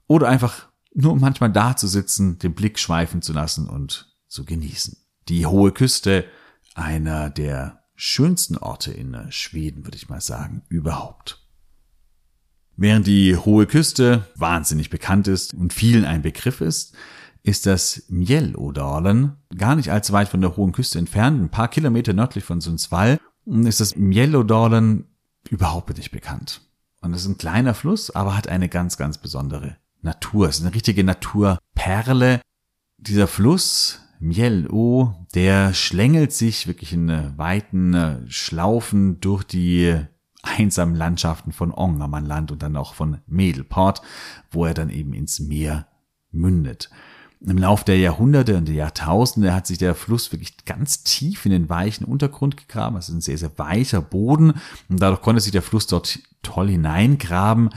oder 0.07 0.31
einfach 0.31 0.72
nur 0.95 1.17
manchmal 1.17 1.53
da 1.53 1.77
zu 1.77 1.89
sitzen, 1.89 2.39
den 2.39 2.55
Blick 2.55 2.79
schweifen 2.79 3.23
zu 3.23 3.33
lassen 3.33 3.69
und 3.69 4.15
zu 4.29 4.45
genießen. 4.45 4.97
Die 5.29 5.47
hohe 5.47 5.73
Küste, 5.73 6.25
einer 6.75 7.31
der 7.31 7.85
schönsten 7.95 8.57
Orte 8.57 8.93
in 8.93 9.17
Schweden, 9.31 9.85
würde 9.85 9.97
ich 9.97 10.09
mal 10.09 10.21
sagen, 10.21 10.63
überhaupt. 10.69 11.47
Während 12.77 13.07
die 13.07 13.37
hohe 13.37 13.67
Küste 13.67 14.27
wahnsinnig 14.35 14.91
bekannt 14.91 15.29
ist 15.29 15.55
und 15.55 15.73
vielen 15.73 16.05
ein 16.05 16.23
Begriff 16.23 16.61
ist, 16.61 16.97
ist 17.43 17.67
das 17.67 18.05
Mjellodalen 18.09 19.37
gar 19.57 19.77
nicht 19.77 19.91
allzu 19.91 20.13
weit 20.13 20.29
von 20.29 20.41
der 20.41 20.57
hohen 20.57 20.73
Küste 20.73 20.99
entfernt, 20.99 21.41
ein 21.41 21.51
paar 21.51 21.69
Kilometer 21.69 22.13
nördlich 22.13 22.45
von 22.45 22.61
Sundsvall, 22.61 23.21
ist 23.47 23.81
das 23.81 23.97
Mjellodalen 23.97 25.07
überhaupt 25.51 25.97
nicht 25.97 26.13
bekannt. 26.13 26.63
Und 27.01 27.15
es 27.15 27.23
ist 27.23 27.29
ein 27.29 27.39
kleiner 27.39 27.75
Fluss, 27.75 28.11
aber 28.11 28.37
hat 28.37 28.49
eine 28.49 28.69
ganz, 28.69 28.97
ganz 28.97 29.19
besondere 29.19 29.77
Natur. 30.03 30.49
Es 30.49 30.59
ist 30.59 30.67
eine 30.67 30.75
richtige 30.75 31.05
Naturperle. 31.05 32.41
Dieser 32.99 33.27
Fluss 33.27 34.01
Miel-O, 34.23 35.15
der 35.35 35.75
schlängelt 35.75 36.33
sich 36.33 36.69
wirklich 36.69 36.93
in 36.93 37.09
äh, 37.09 37.33
weiten 37.37 37.95
äh, 37.95 38.19
Schlaufen 38.29 39.19
durch 39.21 39.43
die 39.43 39.97
einsamen 40.43 40.95
Landschaften 40.95 41.53
von 41.53 41.73
Ongermannland 41.73 42.53
und 42.53 42.63
dann 42.63 42.77
auch 42.77 42.95
von 42.95 43.19
Medelport, 43.27 44.03
wo 44.51 44.65
er 44.65 44.75
dann 44.75 44.91
eben 44.91 45.13
ins 45.13 45.41
Meer 45.41 45.87
mündet. 46.31 46.91
Im 47.41 47.59
Lauf 47.59 47.83
der 47.83 47.99
Jahrhunderte 47.99 48.57
und 48.57 48.69
der 48.69 48.77
Jahrtausende 48.77 49.53
hat 49.53 49.67
sich 49.67 49.79
der 49.79 49.97
Fluss 49.97 50.31
wirklich 50.31 50.65
ganz 50.65 51.03
tief 51.03 51.45
in 51.45 51.51
den 51.51 51.69
weichen 51.69 52.05
Untergrund 52.05 52.57
gegraben. 52.57 52.97
Es 52.97 53.09
ist 53.09 53.15
ein 53.15 53.21
sehr, 53.21 53.39
sehr 53.39 53.59
weicher 53.59 54.01
Boden 54.01 54.55
und 54.89 55.03
dadurch 55.03 55.23
konnte 55.23 55.41
sich 55.41 55.51
der 55.51 55.63
Fluss 55.63 55.89
dort 55.89 56.21
toll 56.43 56.69
hineingraben 56.69 57.71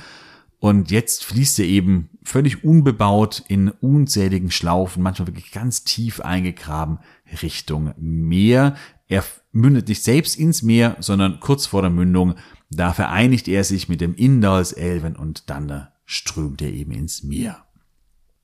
und 0.60 0.91
jetzt 0.91 1.26
fließt 1.26 1.60
er 1.60 1.65
eben 1.65 2.10
völlig 2.24 2.63
unbebaut 2.63 3.44
in 3.48 3.70
unzähligen 3.70 4.52
Schlaufen, 4.52 5.04
manchmal 5.04 5.28
wirklich 5.28 5.52
ganz 5.52 5.84
tief 5.84 6.22
eingegraben 6.22 7.00
Richtung 7.41 7.94
Meer. 7.98 8.76
Er 9.08 9.24
mündet 9.52 9.88
nicht 9.88 10.04
selbst 10.04 10.38
ins 10.38 10.63
Meer, 10.63 10.98
sondern 11.00 11.39
kurz 11.39 11.65
vor 11.68 11.82
der 11.82 11.91
Mündung, 11.91 12.36
da 12.72 12.94
vereinigt 12.94 13.48
er 13.48 13.63
sich 13.63 13.89
mit 13.89 14.02
dem 14.02 14.15
Indalselven 14.15 15.15
und 15.15 15.50
dann 15.50 15.88
strömt 16.06 16.62
er 16.62 16.72
eben 16.72 16.91
ins 16.91 17.24
Meer. 17.24 17.65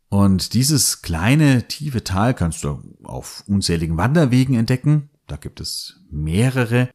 Und 0.10 0.54
dieses 0.54 1.02
kleine, 1.02 1.68
tiefe 1.68 2.04
Tal 2.04 2.34
kannst 2.34 2.64
du 2.64 2.82
auf 3.04 3.44
unzähligen 3.48 3.98
Wanderwegen 3.98 4.56
entdecken. 4.56 5.10
Da 5.28 5.38
gibt 5.38 5.62
es 5.62 6.02
mehrere. 6.12 6.90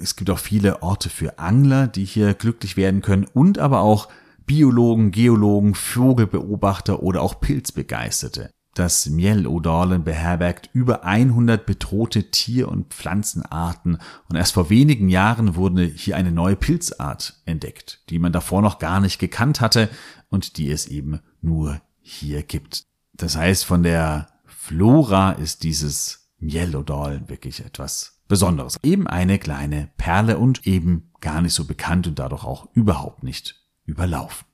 Es 0.00 0.16
gibt 0.16 0.30
auch 0.30 0.38
viele 0.38 0.82
Orte 0.82 1.10
für 1.10 1.38
Angler, 1.38 1.86
die 1.86 2.04
hier 2.04 2.32
glücklich 2.34 2.76
werden 2.76 3.02
können 3.02 3.26
und 3.32 3.58
aber 3.58 3.80
auch 3.80 4.08
Biologen, 4.46 5.10
Geologen, 5.10 5.74
Vogelbeobachter 5.74 7.02
oder 7.02 7.22
auch 7.22 7.40
Pilzbegeisterte. 7.40 8.50
Das 8.74 9.08
Mjell-Odalen 9.08 10.02
beherbergt 10.02 10.68
über 10.72 11.04
100 11.04 11.64
bedrohte 11.64 12.30
Tier- 12.32 12.68
und 12.68 12.92
Pflanzenarten 12.92 13.98
und 14.28 14.36
erst 14.36 14.52
vor 14.52 14.68
wenigen 14.68 15.08
Jahren 15.08 15.54
wurde 15.54 15.84
hier 15.84 16.16
eine 16.16 16.32
neue 16.32 16.56
Pilzart 16.56 17.40
entdeckt, 17.44 18.02
die 18.10 18.18
man 18.18 18.32
davor 18.32 18.62
noch 18.62 18.80
gar 18.80 18.98
nicht 18.98 19.20
gekannt 19.20 19.60
hatte 19.60 19.88
und 20.28 20.56
die 20.58 20.70
es 20.70 20.88
eben 20.88 21.20
nur 21.40 21.80
hier 22.00 22.42
gibt. 22.42 22.82
Das 23.12 23.36
heißt, 23.36 23.64
von 23.64 23.84
der 23.84 24.28
Flora 24.44 25.32
ist 25.32 25.62
dieses 25.62 26.32
Mjell-Odalen 26.40 27.28
wirklich 27.28 27.64
etwas 27.64 28.20
Besonderes. 28.26 28.76
Eben 28.82 29.06
eine 29.06 29.38
kleine 29.38 29.90
Perle 29.96 30.38
und 30.38 30.66
eben 30.66 31.12
gar 31.20 31.40
nicht 31.42 31.54
so 31.54 31.64
bekannt 31.64 32.08
und 32.08 32.18
dadurch 32.18 32.44
auch 32.44 32.68
überhaupt 32.74 33.22
nicht 33.22 33.63
überlaufen. 33.84 34.46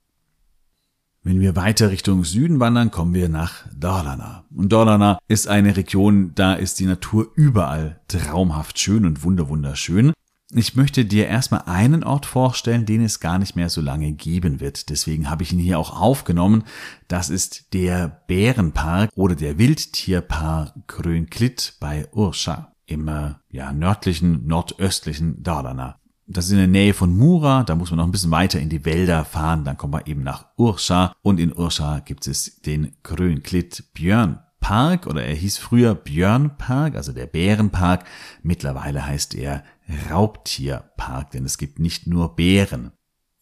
Wenn 1.23 1.41
wir 1.41 1.55
weiter 1.55 1.91
Richtung 1.91 2.25
Süden 2.25 2.61
wandern, 2.61 2.91
kommen 2.91 3.13
wir 3.13 3.29
nach 3.29 3.67
Dalarna. 3.77 4.45
Und 4.55 4.73
Dalarna 4.73 5.19
ist 5.29 5.49
eine 5.49 5.77
Region, 5.77 6.33
da 6.35 6.55
ist 6.55 6.81
die 6.81 6.87
Natur 6.87 7.31
überall 7.35 8.01
traumhaft 8.09 8.79
schön 8.79 9.05
und 9.05 9.23
wunderwunderschön. 9.23 10.15
Ich 10.53 10.75
möchte 10.77 11.05
dir 11.05 11.29
erstmal 11.29 11.63
einen 11.67 12.03
Ort 12.05 12.25
vorstellen, 12.27 12.87
den 12.87 13.05
es 13.05 13.21
gar 13.21 13.39
nicht 13.39 13.55
mehr 13.55 13.69
so 13.69 13.83
lange 13.83 14.13
geben 14.13 14.61
wird. 14.61 14.89
Deswegen 14.89 15.29
habe 15.29 15.43
ich 15.43 15.53
ihn 15.53 15.59
hier 15.59 15.79
auch 15.79 16.01
aufgenommen. 16.01 16.65
Das 17.07 17.29
ist 17.29 17.75
der 17.75 18.23
Bärenpark 18.27 19.11
oder 19.15 19.37
der 19.37 19.59
Wildtierpark 19.59 20.73
Grönklitt 20.89 21.75
bei 21.81 22.09
Urscha 22.13 22.73
im 22.87 23.07
äh, 23.09 23.35
ja, 23.51 23.73
nördlichen, 23.73 24.47
nordöstlichen 24.47 25.43
Dalarna 25.43 26.00
das 26.31 26.47
ist 26.47 26.53
in 26.53 26.59
der 26.59 26.67
Nähe 26.67 26.95
von 26.95 27.17
Mura, 27.17 27.65
da 27.65 27.75
muss 27.75 27.91
man 27.91 27.99
noch 27.99 28.07
ein 28.07 28.13
bisschen 28.13 28.31
weiter 28.31 28.61
in 28.61 28.69
die 28.69 28.85
Wälder 28.85 29.25
fahren, 29.25 29.65
dann 29.65 29.77
kommt 29.77 29.93
man 29.93 30.07
eben 30.07 30.23
nach 30.23 30.47
Urscha 30.57 31.13
und 31.23 31.41
in 31.41 31.57
Urscha 31.57 32.01
gibt 32.01 32.27
es 32.27 32.61
den 32.61 32.93
Grönklitt 33.03 33.93
Björn 33.95 34.41
Park 34.61 35.07
oder 35.07 35.25
er 35.25 35.35
hieß 35.35 35.59
früher 35.59 35.95
Björnpark, 35.95 36.95
also 36.95 37.13
der 37.13 37.27
Bärenpark. 37.27 38.05
Mittlerweile 38.43 39.05
heißt 39.05 39.35
er 39.35 39.65
Raubtierpark, 40.11 41.31
denn 41.33 41.45
es 41.45 41.59
gibt 41.59 41.79
nicht 41.81 42.07
nur 42.07 42.37
Bären. 42.37 42.93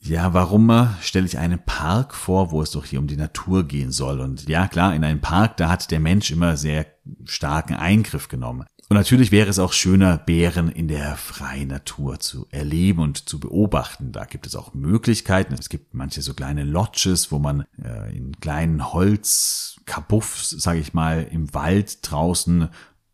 Ja, 0.00 0.32
warum 0.32 0.70
äh, 0.70 0.86
stelle 1.00 1.26
ich 1.26 1.38
einen 1.38 1.58
Park 1.58 2.14
vor, 2.14 2.52
wo 2.52 2.62
es 2.62 2.70
doch 2.70 2.84
hier 2.84 3.00
um 3.00 3.08
die 3.08 3.16
Natur 3.16 3.64
gehen 3.64 3.90
soll? 3.90 4.20
Und 4.20 4.48
ja, 4.48 4.68
klar, 4.68 4.94
in 4.94 5.02
einem 5.02 5.20
Park, 5.20 5.56
da 5.56 5.68
hat 5.68 5.90
der 5.90 5.98
Mensch 5.98 6.30
immer 6.30 6.56
sehr 6.56 6.86
starken 7.24 7.74
Eingriff 7.74 8.28
genommen. 8.28 8.64
Und 8.90 8.96
natürlich 8.96 9.32
wäre 9.32 9.50
es 9.50 9.58
auch 9.58 9.74
schöner, 9.74 10.16
Bären 10.16 10.70
in 10.70 10.88
der 10.88 11.16
freien 11.16 11.68
Natur 11.68 12.20
zu 12.20 12.46
erleben 12.50 13.00
und 13.00 13.28
zu 13.28 13.38
beobachten. 13.38 14.12
Da 14.12 14.24
gibt 14.24 14.46
es 14.46 14.56
auch 14.56 14.72
Möglichkeiten. 14.72 15.52
Es 15.52 15.68
gibt 15.68 15.92
manche 15.92 16.22
so 16.22 16.32
kleine 16.32 16.64
Lodges, 16.64 17.30
wo 17.30 17.38
man 17.38 17.66
äh, 17.82 18.16
in 18.16 18.40
kleinen 18.40 18.90
Holzkabuffs, 18.90 20.50
sage 20.50 20.80
ich 20.80 20.94
mal, 20.94 21.28
im 21.30 21.52
Wald 21.52 21.98
draußen 22.10 22.62
äh, 22.62 22.68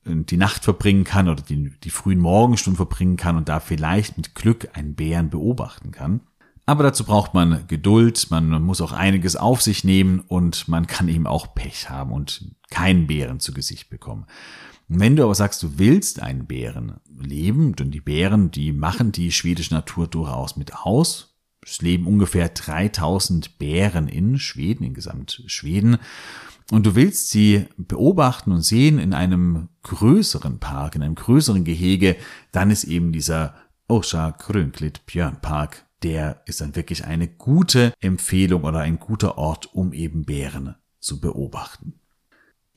die 0.04 0.36
Nacht 0.36 0.62
verbringen 0.62 1.02
kann 1.02 1.28
oder 1.28 1.42
die, 1.42 1.70
die 1.82 1.90
frühen 1.90 2.20
Morgenstunden 2.20 2.76
verbringen 2.76 3.16
kann 3.16 3.36
und 3.36 3.48
da 3.48 3.58
vielleicht 3.58 4.16
mit 4.16 4.36
Glück 4.36 4.68
einen 4.74 4.94
Bären 4.94 5.28
beobachten 5.28 5.90
kann. 5.90 6.20
Aber 6.66 6.84
dazu 6.84 7.02
braucht 7.02 7.34
man 7.34 7.66
Geduld, 7.66 8.30
man 8.30 8.62
muss 8.62 8.80
auch 8.80 8.92
einiges 8.92 9.34
auf 9.34 9.60
sich 9.60 9.82
nehmen 9.82 10.20
und 10.20 10.68
man 10.68 10.86
kann 10.86 11.08
eben 11.08 11.26
auch 11.26 11.54
Pech 11.54 11.90
haben 11.90 12.12
und 12.12 12.54
keinen 12.70 13.08
Bären 13.08 13.40
zu 13.40 13.52
Gesicht 13.52 13.90
bekommen. 13.90 14.26
Wenn 14.88 15.16
du 15.16 15.24
aber 15.24 15.34
sagst, 15.34 15.62
du 15.62 15.78
willst 15.78 16.20
einen 16.20 16.46
Bären 16.46 17.00
leben, 17.18 17.74
denn 17.74 17.90
die 17.90 18.00
Bären, 18.00 18.50
die 18.50 18.72
machen 18.72 19.12
die 19.12 19.32
schwedische 19.32 19.74
Natur 19.74 20.06
durchaus 20.06 20.56
mit 20.56 20.74
aus. 20.76 21.36
Es 21.62 21.80
leben 21.80 22.06
ungefähr 22.06 22.50
3000 22.50 23.58
Bären 23.58 24.08
in 24.08 24.38
Schweden, 24.38 24.84
in 24.84 24.94
gesamt 24.94 25.42
Schweden. 25.46 25.96
Und 26.70 26.84
du 26.86 26.94
willst 26.94 27.30
sie 27.30 27.66
beobachten 27.76 28.52
und 28.52 28.62
sehen 28.62 28.98
in 28.98 29.14
einem 29.14 29.68
größeren 29.82 30.58
Park, 30.60 30.96
in 30.96 31.02
einem 31.02 31.14
größeren 31.14 31.64
Gehege, 31.64 32.16
dann 32.52 32.70
ist 32.70 32.84
eben 32.84 33.12
dieser 33.12 33.54
Osha 33.88 34.32
Krönklit 34.32 35.04
Björnpark, 35.06 35.84
der 36.02 36.42
ist 36.46 36.60
dann 36.60 36.76
wirklich 36.76 37.04
eine 37.04 37.28
gute 37.28 37.92
Empfehlung 38.00 38.64
oder 38.64 38.80
ein 38.80 38.98
guter 38.98 39.38
Ort, 39.38 39.74
um 39.74 39.92
eben 39.92 40.24
Bären 40.24 40.74
zu 41.00 41.20
beobachten. 41.20 41.94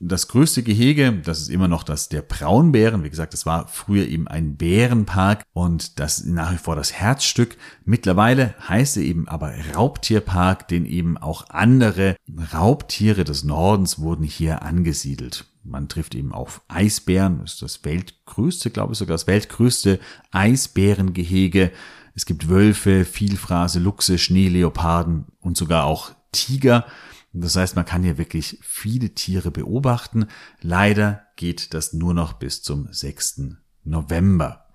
Das 0.00 0.28
größte 0.28 0.62
Gehege, 0.62 1.12
das 1.24 1.40
ist 1.40 1.48
immer 1.48 1.66
noch 1.66 1.82
das 1.82 2.08
der 2.08 2.22
Braunbären. 2.22 3.02
Wie 3.02 3.10
gesagt, 3.10 3.32
das 3.32 3.46
war 3.46 3.66
früher 3.66 4.06
eben 4.06 4.28
ein 4.28 4.56
Bärenpark 4.56 5.42
und 5.52 5.98
das 5.98 6.24
nach 6.24 6.52
wie 6.52 6.58
vor 6.58 6.76
das 6.76 6.92
Herzstück. 6.92 7.56
Mittlerweile 7.84 8.54
heißt 8.68 8.96
er 8.98 9.02
eben 9.02 9.26
aber 9.26 9.52
Raubtierpark, 9.74 10.68
denn 10.68 10.86
eben 10.86 11.18
auch 11.18 11.50
andere 11.50 12.14
Raubtiere 12.52 13.24
des 13.24 13.42
Nordens 13.42 13.98
wurden 13.98 14.22
hier 14.22 14.62
angesiedelt. 14.62 15.46
Man 15.64 15.88
trifft 15.88 16.14
eben 16.14 16.32
auf 16.32 16.62
Eisbären, 16.68 17.40
das 17.40 17.54
ist 17.54 17.62
das 17.62 17.84
weltgrößte, 17.84 18.70
glaube 18.70 18.92
ich 18.92 18.98
sogar 18.98 19.14
das 19.14 19.26
weltgrößte 19.26 19.98
Eisbärengehege. 20.30 21.72
Es 22.14 22.24
gibt 22.24 22.48
Wölfe, 22.48 23.04
Vielfraße, 23.04 23.80
Luchse, 23.80 24.16
Schneeleoparden 24.16 25.24
und 25.40 25.56
sogar 25.56 25.86
auch 25.86 26.12
Tiger. 26.30 26.86
Das 27.40 27.56
heißt, 27.56 27.76
man 27.76 27.84
kann 27.84 28.02
hier 28.02 28.18
wirklich 28.18 28.58
viele 28.62 29.10
Tiere 29.14 29.50
beobachten. 29.50 30.26
Leider 30.60 31.22
geht 31.36 31.74
das 31.74 31.92
nur 31.92 32.14
noch 32.14 32.34
bis 32.34 32.62
zum 32.62 32.88
6. 32.90 33.42
November. 33.84 34.68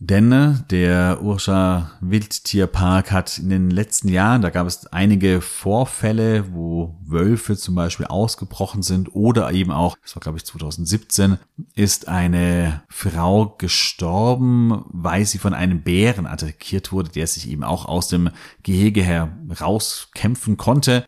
Denn 0.00 0.32
äh, 0.32 0.54
der 0.70 1.22
Urscha 1.22 1.92
Wildtierpark 2.00 3.12
hat 3.12 3.38
in 3.38 3.48
den 3.48 3.70
letzten 3.70 4.08
Jahren, 4.08 4.42
da 4.42 4.50
gab 4.50 4.66
es 4.66 4.86
einige 4.88 5.40
Vorfälle, 5.40 6.52
wo 6.52 6.98
Wölfe 7.06 7.56
zum 7.56 7.76
Beispiel 7.76 8.06
ausgebrochen 8.06 8.82
sind 8.82 9.14
oder 9.14 9.52
eben 9.52 9.70
auch, 9.70 9.96
das 10.02 10.16
war 10.16 10.20
glaube 10.20 10.38
ich 10.38 10.44
2017, 10.44 11.38
ist 11.74 12.08
eine 12.08 12.82
Frau 12.88 13.54
gestorben, 13.56 14.84
weil 14.88 15.24
sie 15.26 15.38
von 15.38 15.54
einem 15.54 15.82
Bären 15.82 16.26
attackiert 16.26 16.90
wurde, 16.90 17.10
der 17.10 17.28
sich 17.28 17.48
eben 17.48 17.62
auch 17.62 17.86
aus 17.86 18.08
dem 18.08 18.30
Gehege 18.64 19.02
herauskämpfen 19.02 20.56
konnte 20.56 21.04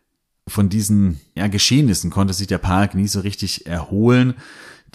von 0.47 0.69
diesen 0.69 1.19
ja, 1.35 1.47
Geschehnissen 1.47 2.09
konnte 2.09 2.33
sich 2.33 2.47
der 2.47 2.57
Park 2.57 2.95
nie 2.95 3.07
so 3.07 3.19
richtig 3.19 3.65
erholen. 3.65 4.35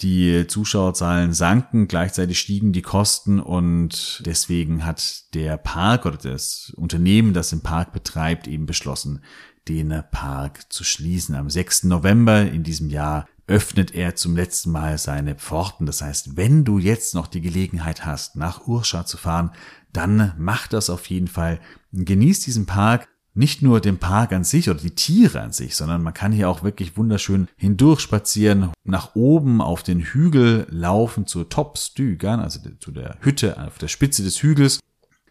Die 0.01 0.47
Zuschauerzahlen 0.47 1.33
sanken, 1.33 1.87
gleichzeitig 1.87 2.39
stiegen 2.39 2.73
die 2.73 2.81
Kosten 2.81 3.39
und 3.39 4.23
deswegen 4.25 4.85
hat 4.85 5.33
der 5.35 5.57
Park 5.57 6.05
oder 6.07 6.17
das 6.17 6.73
Unternehmen, 6.75 7.33
das 7.33 7.51
den 7.51 7.61
Park 7.61 7.93
betreibt, 7.93 8.47
eben 8.47 8.65
beschlossen, 8.65 9.21
den 9.67 10.03
Park 10.11 10.71
zu 10.73 10.83
schließen. 10.83 11.35
Am 11.35 11.49
6. 11.49 11.83
November 11.83 12.41
in 12.41 12.63
diesem 12.63 12.89
Jahr 12.89 13.27
öffnet 13.45 13.93
er 13.93 14.15
zum 14.15 14.35
letzten 14.35 14.71
Mal 14.71 14.97
seine 14.97 15.35
Pforten. 15.35 15.85
Das 15.85 16.01
heißt, 16.01 16.37
wenn 16.37 16.65
du 16.65 16.79
jetzt 16.79 17.13
noch 17.13 17.27
die 17.27 17.41
Gelegenheit 17.41 18.05
hast, 18.05 18.35
nach 18.35 18.67
Urscha 18.67 19.05
zu 19.05 19.17
fahren, 19.17 19.51
dann 19.91 20.33
mach 20.37 20.67
das 20.67 20.89
auf 20.89 21.05
jeden 21.07 21.27
Fall. 21.27 21.59
Genieß 21.91 22.39
diesen 22.39 22.65
Park 22.65 23.07
nicht 23.33 23.61
nur 23.61 23.79
den 23.81 23.97
Park 23.97 24.31
an 24.31 24.43
sich 24.43 24.69
oder 24.69 24.79
die 24.79 24.95
Tiere 24.95 25.41
an 25.41 25.51
sich, 25.51 25.75
sondern 25.75 26.03
man 26.03 26.13
kann 26.13 26.31
hier 26.31 26.49
auch 26.49 26.63
wirklich 26.63 26.97
wunderschön 26.97 27.47
hindurchspazieren, 27.55 28.71
nach 28.83 29.15
oben 29.15 29.61
auf 29.61 29.83
den 29.83 29.99
Hügel 29.99 30.67
laufen 30.69 31.25
zur 31.25 31.49
Topstügern, 31.49 32.39
also 32.39 32.59
zu 32.79 32.91
der 32.91 33.17
Hütte 33.21 33.61
auf 33.65 33.77
der 33.77 33.87
Spitze 33.87 34.23
des 34.23 34.41
Hügels. 34.41 34.79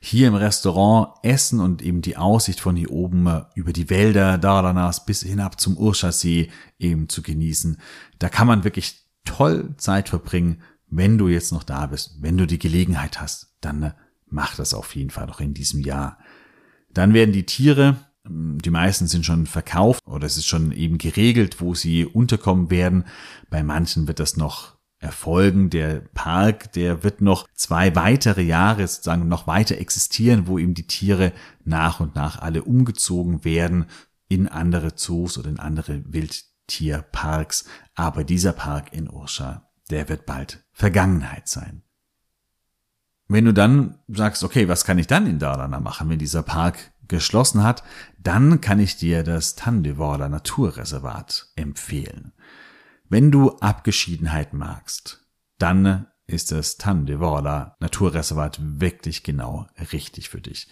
Hier 0.05 0.27
im 0.27 0.35
Restaurant 0.35 1.15
essen 1.23 1.61
und 1.61 1.81
eben 1.81 2.03
die 2.03 2.17
Aussicht 2.17 2.59
von 2.59 2.75
hier 2.75 2.91
oben 2.91 3.45
über 3.55 3.73
die 3.73 3.89
Wälder 3.89 4.37
Dardanas 4.37 5.07
bis 5.07 5.23
hinab 5.23 5.61
zum 5.61 5.77
Urschasee 5.77 6.51
eben 6.81 7.09
zu 7.09 7.23
genießen. 7.23 7.79
Da 8.19 8.29
kann 8.29 8.49
man 8.49 8.65
wirklich 8.65 9.07
toll 9.25 9.75
Zeit 9.77 10.09
verbringen, 10.09 10.61
wenn 10.89 11.19
du 11.19 11.29
jetzt 11.29 11.53
noch 11.53 11.63
da 11.63 11.87
bist, 11.87 12.17
wenn 12.21 12.37
du 12.37 12.49
die 12.49 12.59
Gelegenheit 12.59 13.21
hast, 13.21 13.55
dann 13.61 13.95
mach 14.27 14.57
das 14.57 14.75
auf 14.75 14.95
jeden 14.97 15.11
Fall 15.11 15.27
noch 15.27 15.41
in 15.41 15.55
diesem 15.55 15.81
Jahr. 15.81 16.19
Dann 16.95 17.15
werden 17.15 17.33
die 17.33 17.47
Tiere, 17.47 17.97
die 18.25 18.71
meisten 18.71 19.07
sind 19.07 19.27
schon 19.27 19.47
verkauft 19.47 20.07
oder 20.07 20.27
es 20.27 20.37
ist 20.37 20.47
schon 20.47 20.73
eben 20.73 20.99
geregelt, 20.99 21.61
wo 21.61 21.75
sie 21.75 22.07
unterkommen 22.07 22.71
werden. 22.71 23.05
Bei 23.51 23.63
manchen 23.63 24.07
wird 24.07 24.21
das 24.21 24.37
noch 24.37 24.77
erfolgen. 24.99 25.71
Der 25.71 26.01
Park, 26.15 26.73
der 26.73 27.03
wird 27.03 27.21
noch 27.21 27.49
zwei 27.55 27.97
weitere 27.97 28.43
Jahre 28.43 28.87
sozusagen 28.87 29.27
noch 29.29 29.47
weiter 29.47 29.79
existieren, 29.79 30.47
wo 30.47 30.59
eben 30.59 30.75
die 30.75 30.87
Tiere 30.87 31.33
nach 31.65 32.01
und 32.01 32.15
nach 32.15 32.41
alle 32.41 32.63
umgezogen 32.63 33.45
werden 33.45 33.87
in 34.29 34.47
andere 34.47 34.95
Zoos 34.95 35.37
oder 35.37 35.51
in 35.51 35.59
andere 35.59 36.03
Wildtierparks. 36.07 37.65
Aber 37.95 38.23
dieser 38.23 38.53
Park 38.53 38.93
in 38.93 39.11
Urscha, 39.11 39.69
der 39.91 40.09
wird 40.09 40.25
bald 40.25 40.65
Vergangenheit 40.73 41.49
sein. 41.49 41.83
Wenn 43.29 43.45
du 43.45 43.53
dann 43.53 43.99
sagst, 44.09 44.45
okay, 44.45 44.69
was 44.69 44.85
kann 44.85 44.99
ich 44.99 45.07
dann 45.07 45.27
in 45.27 45.39
Dalarna 45.39 45.81
machen, 45.81 46.11
wenn 46.11 46.19
dieser 46.19 46.43
Park 46.43 46.93
geschlossen 47.09 47.63
hat, 47.63 47.83
dann 48.19 48.61
kann 48.61 48.79
ich 48.81 48.97
dir 48.97 49.23
das 49.23 49.55
Tandevorla 49.55 50.29
Naturreservat 50.29 51.49
empfehlen. 51.57 52.33
Wenn 53.09 53.31
du 53.31 53.57
Abgeschiedenheit 53.59 54.55
magst, 54.55 55.27
dann 55.59 56.07
ist 56.27 56.53
das 56.53 56.79
Tandevorla 56.79 57.77
Naturreservat 57.81 58.59
wirklich 58.61 59.23
genau 59.23 59.67
richtig 59.93 60.29
für 60.29 60.41
dich. 60.41 60.69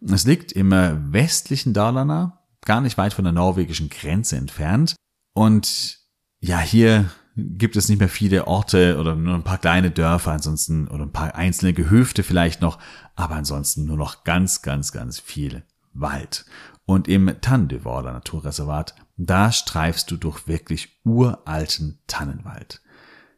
Es 0.00 0.24
liegt 0.24 0.52
im 0.52 0.70
westlichen 1.12 1.72
Dalarna, 1.72 2.40
gar 2.64 2.80
nicht 2.80 2.98
weit 2.98 3.12
von 3.12 3.24
der 3.24 3.32
norwegischen 3.32 3.90
Grenze 3.90 4.36
entfernt. 4.36 4.96
Und 5.34 6.00
ja, 6.40 6.58
hier 6.60 7.10
gibt 7.36 7.76
es 7.76 7.88
nicht 7.88 7.98
mehr 7.98 8.08
viele 8.08 8.46
Orte 8.46 8.98
oder 8.98 9.14
nur 9.14 9.34
ein 9.34 9.42
paar 9.42 9.58
kleine 9.58 9.90
Dörfer 9.90 10.32
ansonsten 10.32 10.88
oder 10.88 11.04
ein 11.04 11.12
paar 11.12 11.34
einzelne 11.34 11.72
Gehöfte 11.72 12.22
vielleicht 12.22 12.60
noch, 12.60 12.78
aber 13.16 13.34
ansonsten 13.34 13.84
nur 13.84 13.96
noch 13.96 14.24
ganz, 14.24 14.62
ganz, 14.62 14.92
ganz 14.92 15.18
viel 15.18 15.64
Wald. 15.92 16.44
Und 16.86 17.08
im 17.08 17.40
Tandevorder 17.40 18.12
Naturreservat, 18.12 18.94
da 19.16 19.52
streifst 19.52 20.10
du 20.10 20.16
durch 20.16 20.46
wirklich 20.46 21.00
uralten 21.04 21.98
Tannenwald. 22.06 22.82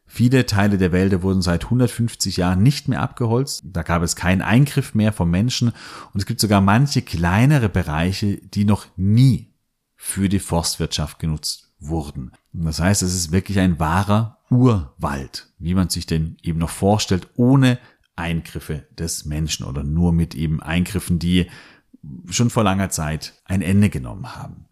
Viele 0.05 0.45
Teile 0.45 0.77
der 0.77 0.91
Wälder 0.91 1.21
wurden 1.21 1.41
seit 1.41 1.65
150 1.65 2.37
Jahren 2.37 2.63
nicht 2.63 2.87
mehr 2.87 3.01
abgeholzt. 3.01 3.63
Da 3.65 3.83
gab 3.83 4.03
es 4.03 4.15
keinen 4.15 4.41
Eingriff 4.41 4.95
mehr 4.95 5.11
vom 5.11 5.29
Menschen. 5.29 5.69
Und 6.13 6.19
es 6.19 6.25
gibt 6.25 6.39
sogar 6.39 6.61
manche 6.61 7.01
kleinere 7.01 7.67
Bereiche, 7.67 8.37
die 8.37 8.63
noch 8.63 8.85
nie 8.95 9.53
für 9.95 10.29
die 10.29 10.39
Forstwirtschaft 10.39 11.19
genutzt 11.19 11.66
wurden. 11.79 12.31
Das 12.53 12.79
heißt, 12.79 13.01
es 13.03 13.13
ist 13.13 13.31
wirklich 13.31 13.59
ein 13.59 13.79
wahrer 13.79 14.37
Urwald, 14.49 15.49
wie 15.59 15.75
man 15.75 15.89
sich 15.89 16.05
denn 16.05 16.37
eben 16.41 16.59
noch 16.59 16.69
vorstellt, 16.69 17.27
ohne 17.35 17.79
Eingriffe 18.15 18.87
des 18.97 19.25
Menschen 19.25 19.65
oder 19.65 19.83
nur 19.83 20.11
mit 20.11 20.35
eben 20.35 20.61
Eingriffen, 20.61 21.19
die 21.19 21.47
schon 22.29 22.49
vor 22.49 22.63
langer 22.63 22.89
Zeit 22.89 23.33
ein 23.45 23.61
Ende 23.61 23.89
genommen 23.89 24.35
haben. 24.35 24.65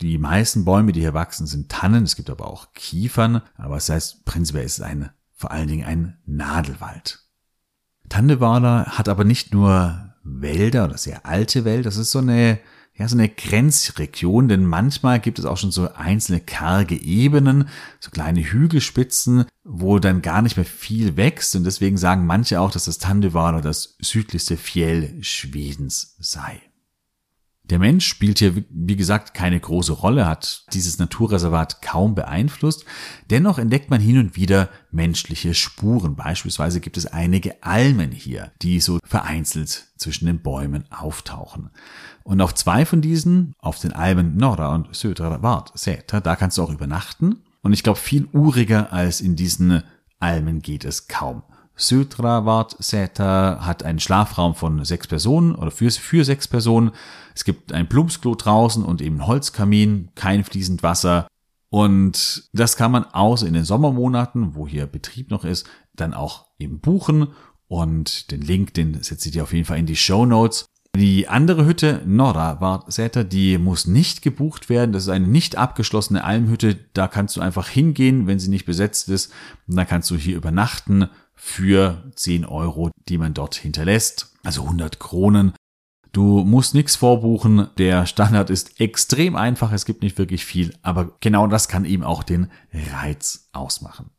Die 0.00 0.18
meisten 0.18 0.64
Bäume, 0.64 0.92
die 0.92 1.00
hier 1.00 1.14
wachsen, 1.14 1.46
sind 1.46 1.70
Tannen, 1.70 2.04
es 2.04 2.16
gibt 2.16 2.30
aber 2.30 2.46
auch 2.46 2.72
Kiefern, 2.72 3.42
aber 3.56 3.76
es 3.76 3.88
heißt, 3.88 4.24
prinzipiell 4.24 4.64
ist 4.64 4.78
es 4.78 4.84
ein, 4.84 5.10
vor 5.34 5.50
allen 5.50 5.68
Dingen 5.68 5.84
ein 5.84 6.18
Nadelwald. 6.24 7.22
Tandewaler 8.08 8.86
hat 8.86 9.08
aber 9.08 9.24
nicht 9.24 9.52
nur 9.52 10.14
Wälder 10.22 10.84
oder 10.86 10.96
sehr 10.96 11.26
alte 11.26 11.64
Wälder, 11.64 11.84
das 11.84 11.96
ist 11.96 12.10
so 12.10 12.18
eine 12.18 12.58
ja, 13.00 13.08
so 13.08 13.16
eine 13.16 13.30
Grenzregion, 13.30 14.48
denn 14.48 14.66
manchmal 14.66 15.20
gibt 15.20 15.38
es 15.38 15.46
auch 15.46 15.56
schon 15.56 15.70
so 15.70 15.90
einzelne 15.94 16.38
karge 16.38 17.00
Ebenen, 17.00 17.68
so 17.98 18.10
kleine 18.10 18.42
Hügelspitzen, 18.42 19.46
wo 19.64 19.98
dann 19.98 20.20
gar 20.20 20.42
nicht 20.42 20.58
mehr 20.58 20.66
viel 20.66 21.16
wächst 21.16 21.56
und 21.56 21.64
deswegen 21.64 21.96
sagen 21.96 22.26
manche 22.26 22.60
auch, 22.60 22.70
dass 22.70 22.84
das 22.84 22.98
Tandevalo 22.98 23.62
das 23.62 23.96
südlichste 24.02 24.58
Fjell 24.58 25.16
Schwedens 25.22 26.14
sei. 26.18 26.60
Der 27.70 27.78
Mensch 27.78 28.06
spielt 28.06 28.40
hier, 28.40 28.64
wie 28.68 28.96
gesagt, 28.96 29.32
keine 29.32 29.60
große 29.60 29.92
Rolle, 29.92 30.26
hat 30.26 30.64
dieses 30.72 30.98
Naturreservat 30.98 31.80
kaum 31.82 32.16
beeinflusst. 32.16 32.84
Dennoch 33.30 33.58
entdeckt 33.58 33.90
man 33.90 34.00
hin 34.00 34.18
und 34.18 34.34
wieder 34.34 34.68
menschliche 34.90 35.54
Spuren. 35.54 36.16
Beispielsweise 36.16 36.80
gibt 36.80 36.96
es 36.96 37.06
einige 37.06 37.62
Almen 37.62 38.10
hier, 38.10 38.50
die 38.60 38.80
so 38.80 38.98
vereinzelt 39.04 39.86
zwischen 39.96 40.26
den 40.26 40.42
Bäumen 40.42 40.84
auftauchen. 40.90 41.70
Und 42.24 42.40
auf 42.40 42.56
zwei 42.56 42.84
von 42.84 43.02
diesen, 43.02 43.54
auf 43.60 43.78
den 43.78 43.92
Almen 43.92 44.36
Norra 44.36 44.74
und 44.74 44.94
Södra 44.94 45.40
Vart 45.40 45.78
Säter, 45.78 46.20
da 46.20 46.34
kannst 46.34 46.58
du 46.58 46.64
auch 46.64 46.70
übernachten. 46.70 47.36
Und 47.62 47.72
ich 47.72 47.84
glaube, 47.84 48.00
viel 48.00 48.26
uriger 48.32 48.92
als 48.92 49.20
in 49.20 49.36
diesen 49.36 49.84
Almen 50.18 50.60
geht 50.60 50.84
es 50.84 51.06
kaum. 51.06 51.44
Södra 51.80 52.66
Säter 52.78 53.64
hat 53.64 53.82
einen 53.84 54.00
Schlafraum 54.00 54.54
von 54.54 54.84
sechs 54.84 55.06
Personen 55.06 55.54
oder 55.54 55.70
für, 55.70 55.90
für 55.90 56.24
sechs 56.24 56.46
Personen. 56.46 56.90
Es 57.34 57.44
gibt 57.44 57.72
ein 57.72 57.88
Plumpsklo 57.88 58.34
draußen 58.34 58.84
und 58.84 59.00
eben 59.00 59.26
Holzkamin, 59.26 60.10
kein 60.14 60.44
fließend 60.44 60.82
Wasser. 60.82 61.26
Und 61.68 62.48
das 62.52 62.76
kann 62.76 62.90
man 62.90 63.04
außer 63.04 63.46
in 63.46 63.54
den 63.54 63.64
Sommermonaten, 63.64 64.54
wo 64.54 64.66
hier 64.66 64.86
Betrieb 64.86 65.30
noch 65.30 65.44
ist, 65.44 65.68
dann 65.94 66.14
auch 66.14 66.46
eben 66.58 66.80
buchen. 66.80 67.28
Und 67.68 68.32
den 68.32 68.40
Link, 68.40 68.74
den 68.74 69.00
setze 69.02 69.28
ich 69.28 69.32
dir 69.32 69.44
auf 69.44 69.52
jeden 69.52 69.64
Fall 69.64 69.78
in 69.78 69.86
die 69.86 69.96
Show 69.96 70.26
Notes. 70.26 70.66
Die 70.96 71.28
andere 71.28 71.66
Hütte, 71.66 72.02
Norra 72.04 72.60
Wartsäter, 72.60 73.22
die 73.22 73.58
muss 73.58 73.86
nicht 73.86 74.22
gebucht 74.22 74.68
werden. 74.68 74.92
Das 74.92 75.04
ist 75.04 75.08
eine 75.08 75.28
nicht 75.28 75.56
abgeschlossene 75.56 76.24
Almhütte. 76.24 76.76
Da 76.94 77.06
kannst 77.06 77.36
du 77.36 77.40
einfach 77.40 77.68
hingehen, 77.68 78.26
wenn 78.26 78.40
sie 78.40 78.50
nicht 78.50 78.66
besetzt 78.66 79.08
ist. 79.08 79.32
Und 79.68 79.76
dann 79.76 79.86
kannst 79.86 80.10
du 80.10 80.16
hier 80.16 80.36
übernachten 80.36 81.08
für 81.36 82.10
10 82.16 82.44
Euro, 82.44 82.90
die 83.08 83.18
man 83.18 83.34
dort 83.34 83.54
hinterlässt. 83.54 84.34
Also 84.42 84.64
100 84.64 84.98
Kronen. 84.98 85.52
Du 86.12 86.44
musst 86.44 86.74
nichts 86.74 86.96
vorbuchen. 86.96 87.68
Der 87.78 88.06
Standard 88.06 88.50
ist 88.50 88.80
extrem 88.80 89.36
einfach. 89.36 89.72
Es 89.72 89.84
gibt 89.84 90.02
nicht 90.02 90.18
wirklich 90.18 90.44
viel. 90.44 90.74
Aber 90.82 91.16
genau 91.20 91.46
das 91.46 91.68
kann 91.68 91.84
eben 91.84 92.02
auch 92.02 92.22
den 92.22 92.50
Reiz 92.72 93.48
ausmachen. 93.52 94.10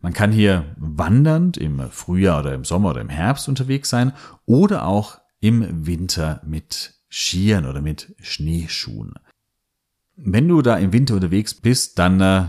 Man 0.00 0.12
kann 0.12 0.32
hier 0.32 0.74
wandernd 0.76 1.56
im 1.56 1.90
Frühjahr 1.90 2.40
oder 2.40 2.54
im 2.54 2.64
Sommer 2.64 2.90
oder 2.90 3.00
im 3.00 3.08
Herbst 3.08 3.48
unterwegs 3.48 3.88
sein 3.88 4.12
oder 4.44 4.86
auch 4.86 5.18
im 5.40 5.86
Winter 5.86 6.42
mit 6.44 6.94
Skiern 7.08 7.64
oder 7.64 7.80
mit 7.80 8.14
Schneeschuhen. 8.20 9.14
Wenn 10.16 10.46
du 10.46 10.62
da 10.62 10.76
im 10.76 10.92
Winter 10.92 11.14
unterwegs 11.14 11.54
bist, 11.54 11.98
dann 11.98 12.20
äh, 12.20 12.44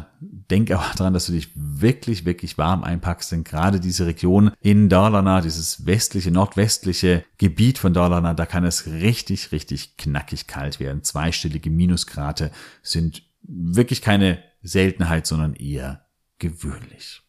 denk 0.50 0.72
aber 0.72 0.86
daran, 0.96 1.14
dass 1.14 1.26
du 1.26 1.32
dich 1.32 1.50
wirklich, 1.56 2.26
wirklich 2.26 2.58
warm 2.58 2.84
einpackst, 2.84 3.32
denn 3.32 3.44
gerade 3.44 3.80
diese 3.80 4.06
Region 4.06 4.52
in 4.62 4.90
Dalarna, 4.90 5.42
dieses 5.42 5.86
westliche, 5.86 6.32
nordwestliche 6.32 7.24
Gebiet 7.38 7.78
von 7.78 7.94
Dalarna, 7.94 8.34
da 8.34 8.46
kann 8.46 8.64
es 8.66 8.88
richtig, 8.88 9.52
richtig 9.52 9.98
knackig 9.98 10.48
kalt 10.48 10.80
werden. 10.80 11.04
Zweistellige 11.04 11.70
Minusgrade 11.70 12.52
sind 12.82 13.24
wirklich 13.42 14.02
keine 14.02 14.44
Seltenheit, 14.62 15.28
sondern 15.28 15.54
eher 15.54 16.06
gewöhnlich. 16.40 17.22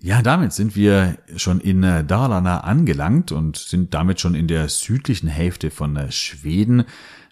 Ja, 0.00 0.20
damit 0.20 0.52
sind 0.52 0.74
wir 0.74 1.18
schon 1.36 1.60
in 1.60 1.82
Dalarna 1.82 2.60
angelangt 2.60 3.30
und 3.30 3.56
sind 3.56 3.94
damit 3.94 4.20
schon 4.20 4.34
in 4.34 4.48
der 4.48 4.68
südlichen 4.68 5.28
Hälfte 5.28 5.70
von 5.70 6.10
Schweden. 6.10 6.84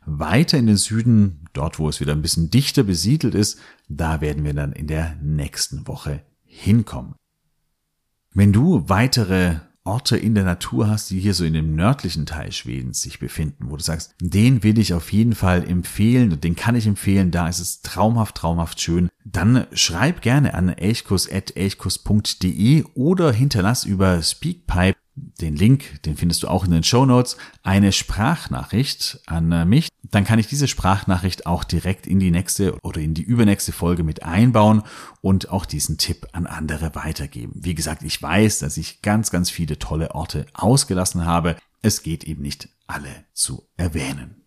Weiter 0.07 0.57
in 0.57 0.66
den 0.66 0.76
Süden, 0.76 1.39
dort 1.53 1.79
wo 1.79 1.89
es 1.89 2.01
wieder 2.01 2.13
ein 2.13 2.23
bisschen 2.23 2.51
dichter 2.51 2.83
besiedelt 2.83 3.35
ist, 3.35 3.59
da 3.89 4.21
werden 4.21 4.45
wir 4.45 4.55
dann 4.55 4.73
in 4.73 4.87
der 4.87 5.17
nächsten 5.23 5.87
Woche 5.87 6.23
hinkommen. 6.45 7.15
Wenn 8.33 8.53
du 8.53 8.89
weitere 8.89 9.57
Orte 9.85 10.17
in 10.17 10.35
der 10.35 10.45
Natur 10.45 10.89
hast, 10.89 11.11
die 11.11 11.19
hier 11.19 11.35
so 11.35 11.45
in 11.45 11.55
dem 11.55 11.75
nördlichen 11.75 12.27
Teil 12.27 12.53
Schwedens 12.53 13.01
sich 13.01 13.19
befinden, 13.19 13.71
wo 13.71 13.77
du 13.77 13.83
sagst, 13.83 14.15
den 14.21 14.63
will 14.63 14.79
ich 14.79 14.95
auf 14.95 15.11
jeden 15.11 15.35
Fall 15.35 15.69
empfehlen 15.69 16.33
und 16.33 16.45
den 16.45 16.55
kann 16.55 16.77
ich 16.77 16.87
empfehlen, 16.87 17.31
da 17.31 17.49
ist 17.49 17.61
es 17.61 17.81
traumhaft, 17.81 18.37
traumhaft 18.37 18.79
schön, 18.81 19.09
dann 19.25 19.67
schreib 19.73 20.21
gerne 20.21 20.53
an 20.55 20.69
elchkus.elchkus.de 20.69 22.85
oder 22.95 23.33
hinterlass 23.33 23.85
über 23.85 24.23
Speakpipe 24.23 24.99
den 25.41 25.57
Link, 25.57 26.03
den 26.03 26.16
findest 26.16 26.43
du 26.43 26.49
auch 26.49 26.64
in 26.64 26.71
den 26.71 26.83
Show 26.83 27.07
Notes, 27.07 27.37
eine 27.62 27.93
Sprachnachricht 27.93 29.21
an 29.27 29.53
äh, 29.53 29.64
mich. 29.64 29.89
Dann 30.03 30.25
kann 30.25 30.39
ich 30.39 30.47
diese 30.47 30.68
Sprachnachricht 30.68 31.47
auch 31.47 31.64
direkt 31.64 32.07
in 32.07 32.18
die 32.18 32.31
nächste 32.31 32.77
oder 32.83 33.01
in 33.01 33.14
die 33.14 33.23
übernächste 33.23 33.73
Folge 33.73 34.03
mit 34.03 34.23
einbauen 34.23 34.83
und 35.21 35.51
auch 35.51 35.66
diesen 35.66 35.99
Tipp 35.99 36.29
an 36.33 36.47
andere 36.47 36.95
weitergeben. 36.95 37.53
Wie 37.55 37.75
gesagt, 37.75 38.03
ich 38.03 38.21
weiß, 38.21 38.61
dass 38.61 38.77
ich 38.77 39.03
ganz, 39.03 39.31
ganz 39.31 39.51
viele 39.51 39.79
tolle 39.79 40.14
Orte 40.14 40.47
ausgelassen 40.55 41.25
habe. 41.25 41.57
Es 41.83 42.03
geht 42.03 42.25
eben 42.25 42.43
nicht 42.43 42.68
alle 42.87 43.25
zu 43.33 43.68
erwähnen. 43.77 44.43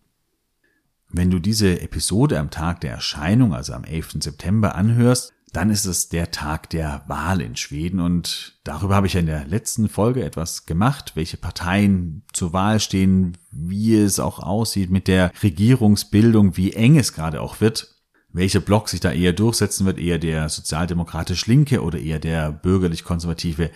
Wenn 1.08 1.30
du 1.30 1.38
diese 1.38 1.80
Episode 1.80 2.38
am 2.40 2.50
Tag 2.50 2.80
der 2.80 2.92
Erscheinung, 2.92 3.54
also 3.54 3.72
am 3.72 3.84
11. 3.84 4.16
September 4.20 4.74
anhörst, 4.74 5.32
dann 5.54 5.70
ist 5.70 5.84
es 5.84 6.08
der 6.08 6.32
Tag 6.32 6.68
der 6.70 7.04
Wahl 7.06 7.40
in 7.40 7.54
Schweden 7.54 8.00
und 8.00 8.58
darüber 8.64 8.96
habe 8.96 9.06
ich 9.06 9.12
ja 9.12 9.20
in 9.20 9.26
der 9.26 9.46
letzten 9.46 9.88
Folge 9.88 10.24
etwas 10.24 10.66
gemacht, 10.66 11.12
welche 11.14 11.36
Parteien 11.36 12.24
zur 12.32 12.52
Wahl 12.52 12.80
stehen, 12.80 13.38
wie 13.52 13.94
es 13.94 14.18
auch 14.18 14.40
aussieht 14.40 14.90
mit 14.90 15.06
der 15.06 15.30
Regierungsbildung, 15.42 16.56
wie 16.56 16.72
eng 16.72 16.98
es 16.98 17.12
gerade 17.12 17.40
auch 17.40 17.60
wird, 17.60 17.94
welcher 18.32 18.58
Block 18.58 18.88
sich 18.88 18.98
da 18.98 19.12
eher 19.12 19.32
durchsetzen 19.32 19.86
wird, 19.86 19.98
eher 19.98 20.18
der 20.18 20.48
sozialdemokratisch 20.48 21.46
linke 21.46 21.82
oder 21.82 22.00
eher 22.00 22.18
der 22.18 22.50
bürgerlich-konservative 22.50 23.70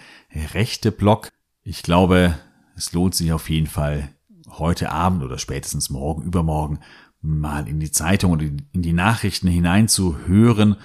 rechte 0.55 0.91
Block. 0.91 1.29
Ich 1.62 1.85
glaube, 1.85 2.35
es 2.74 2.93
lohnt 2.93 3.14
sich 3.14 3.33
auf 3.33 3.49
jeden 3.49 3.68
Fall 3.68 4.09
heute 4.49 4.91
Abend 4.91 5.22
oder 5.22 5.39
spätestens 5.39 5.91
morgen, 5.91 6.22
übermorgen 6.22 6.81
mal 7.20 7.68
in 7.68 7.79
die 7.79 7.93
Zeitung 7.93 8.33
oder 8.33 8.45
in 8.45 8.83
die 8.83 8.93
Nachrichten 8.93 9.49
hineinzuhören 9.49 10.76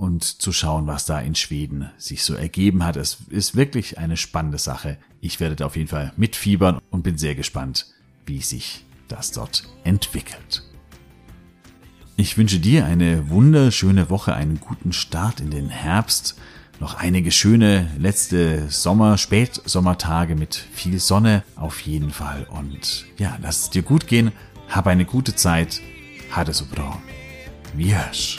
und 0.00 0.24
zu 0.24 0.50
schauen, 0.50 0.86
was 0.86 1.04
da 1.04 1.20
in 1.20 1.34
Schweden 1.34 1.90
sich 1.98 2.22
so 2.22 2.34
ergeben 2.34 2.84
hat. 2.84 2.96
Es 2.96 3.18
ist 3.28 3.54
wirklich 3.54 3.98
eine 3.98 4.16
spannende 4.16 4.56
Sache. 4.56 4.96
Ich 5.20 5.40
werde 5.40 5.56
da 5.56 5.66
auf 5.66 5.76
jeden 5.76 5.88
Fall 5.88 6.12
mitfiebern 6.16 6.78
und 6.90 7.02
bin 7.02 7.18
sehr 7.18 7.34
gespannt, 7.34 7.86
wie 8.24 8.40
sich 8.40 8.86
das 9.08 9.30
dort 9.30 9.64
entwickelt. 9.84 10.62
Ich 12.16 12.38
wünsche 12.38 12.60
dir 12.60 12.86
eine 12.86 13.28
wunderschöne 13.28 14.08
Woche, 14.08 14.34
einen 14.34 14.58
guten 14.58 14.94
Start 14.94 15.40
in 15.40 15.50
den 15.50 15.68
Herbst, 15.68 16.34
noch 16.80 16.94
einige 16.94 17.30
schöne 17.30 17.90
letzte 17.98 18.70
Sommer, 18.70 19.18
Spätsommertage 19.18 20.34
mit 20.34 20.54
viel 20.54 20.98
Sonne 20.98 21.44
auf 21.56 21.80
jeden 21.80 22.10
Fall 22.10 22.46
und 22.48 23.04
ja, 23.18 23.36
lass 23.42 23.64
es 23.64 23.70
dir 23.70 23.82
gut 23.82 24.06
gehen, 24.06 24.32
hab 24.70 24.86
eine 24.86 25.04
gute 25.04 25.34
Zeit, 25.34 25.82
hatte 26.30 26.54
so 26.54 26.64
bra. 26.64 26.98
Vi 27.74 27.94
hörs! 27.94 28.38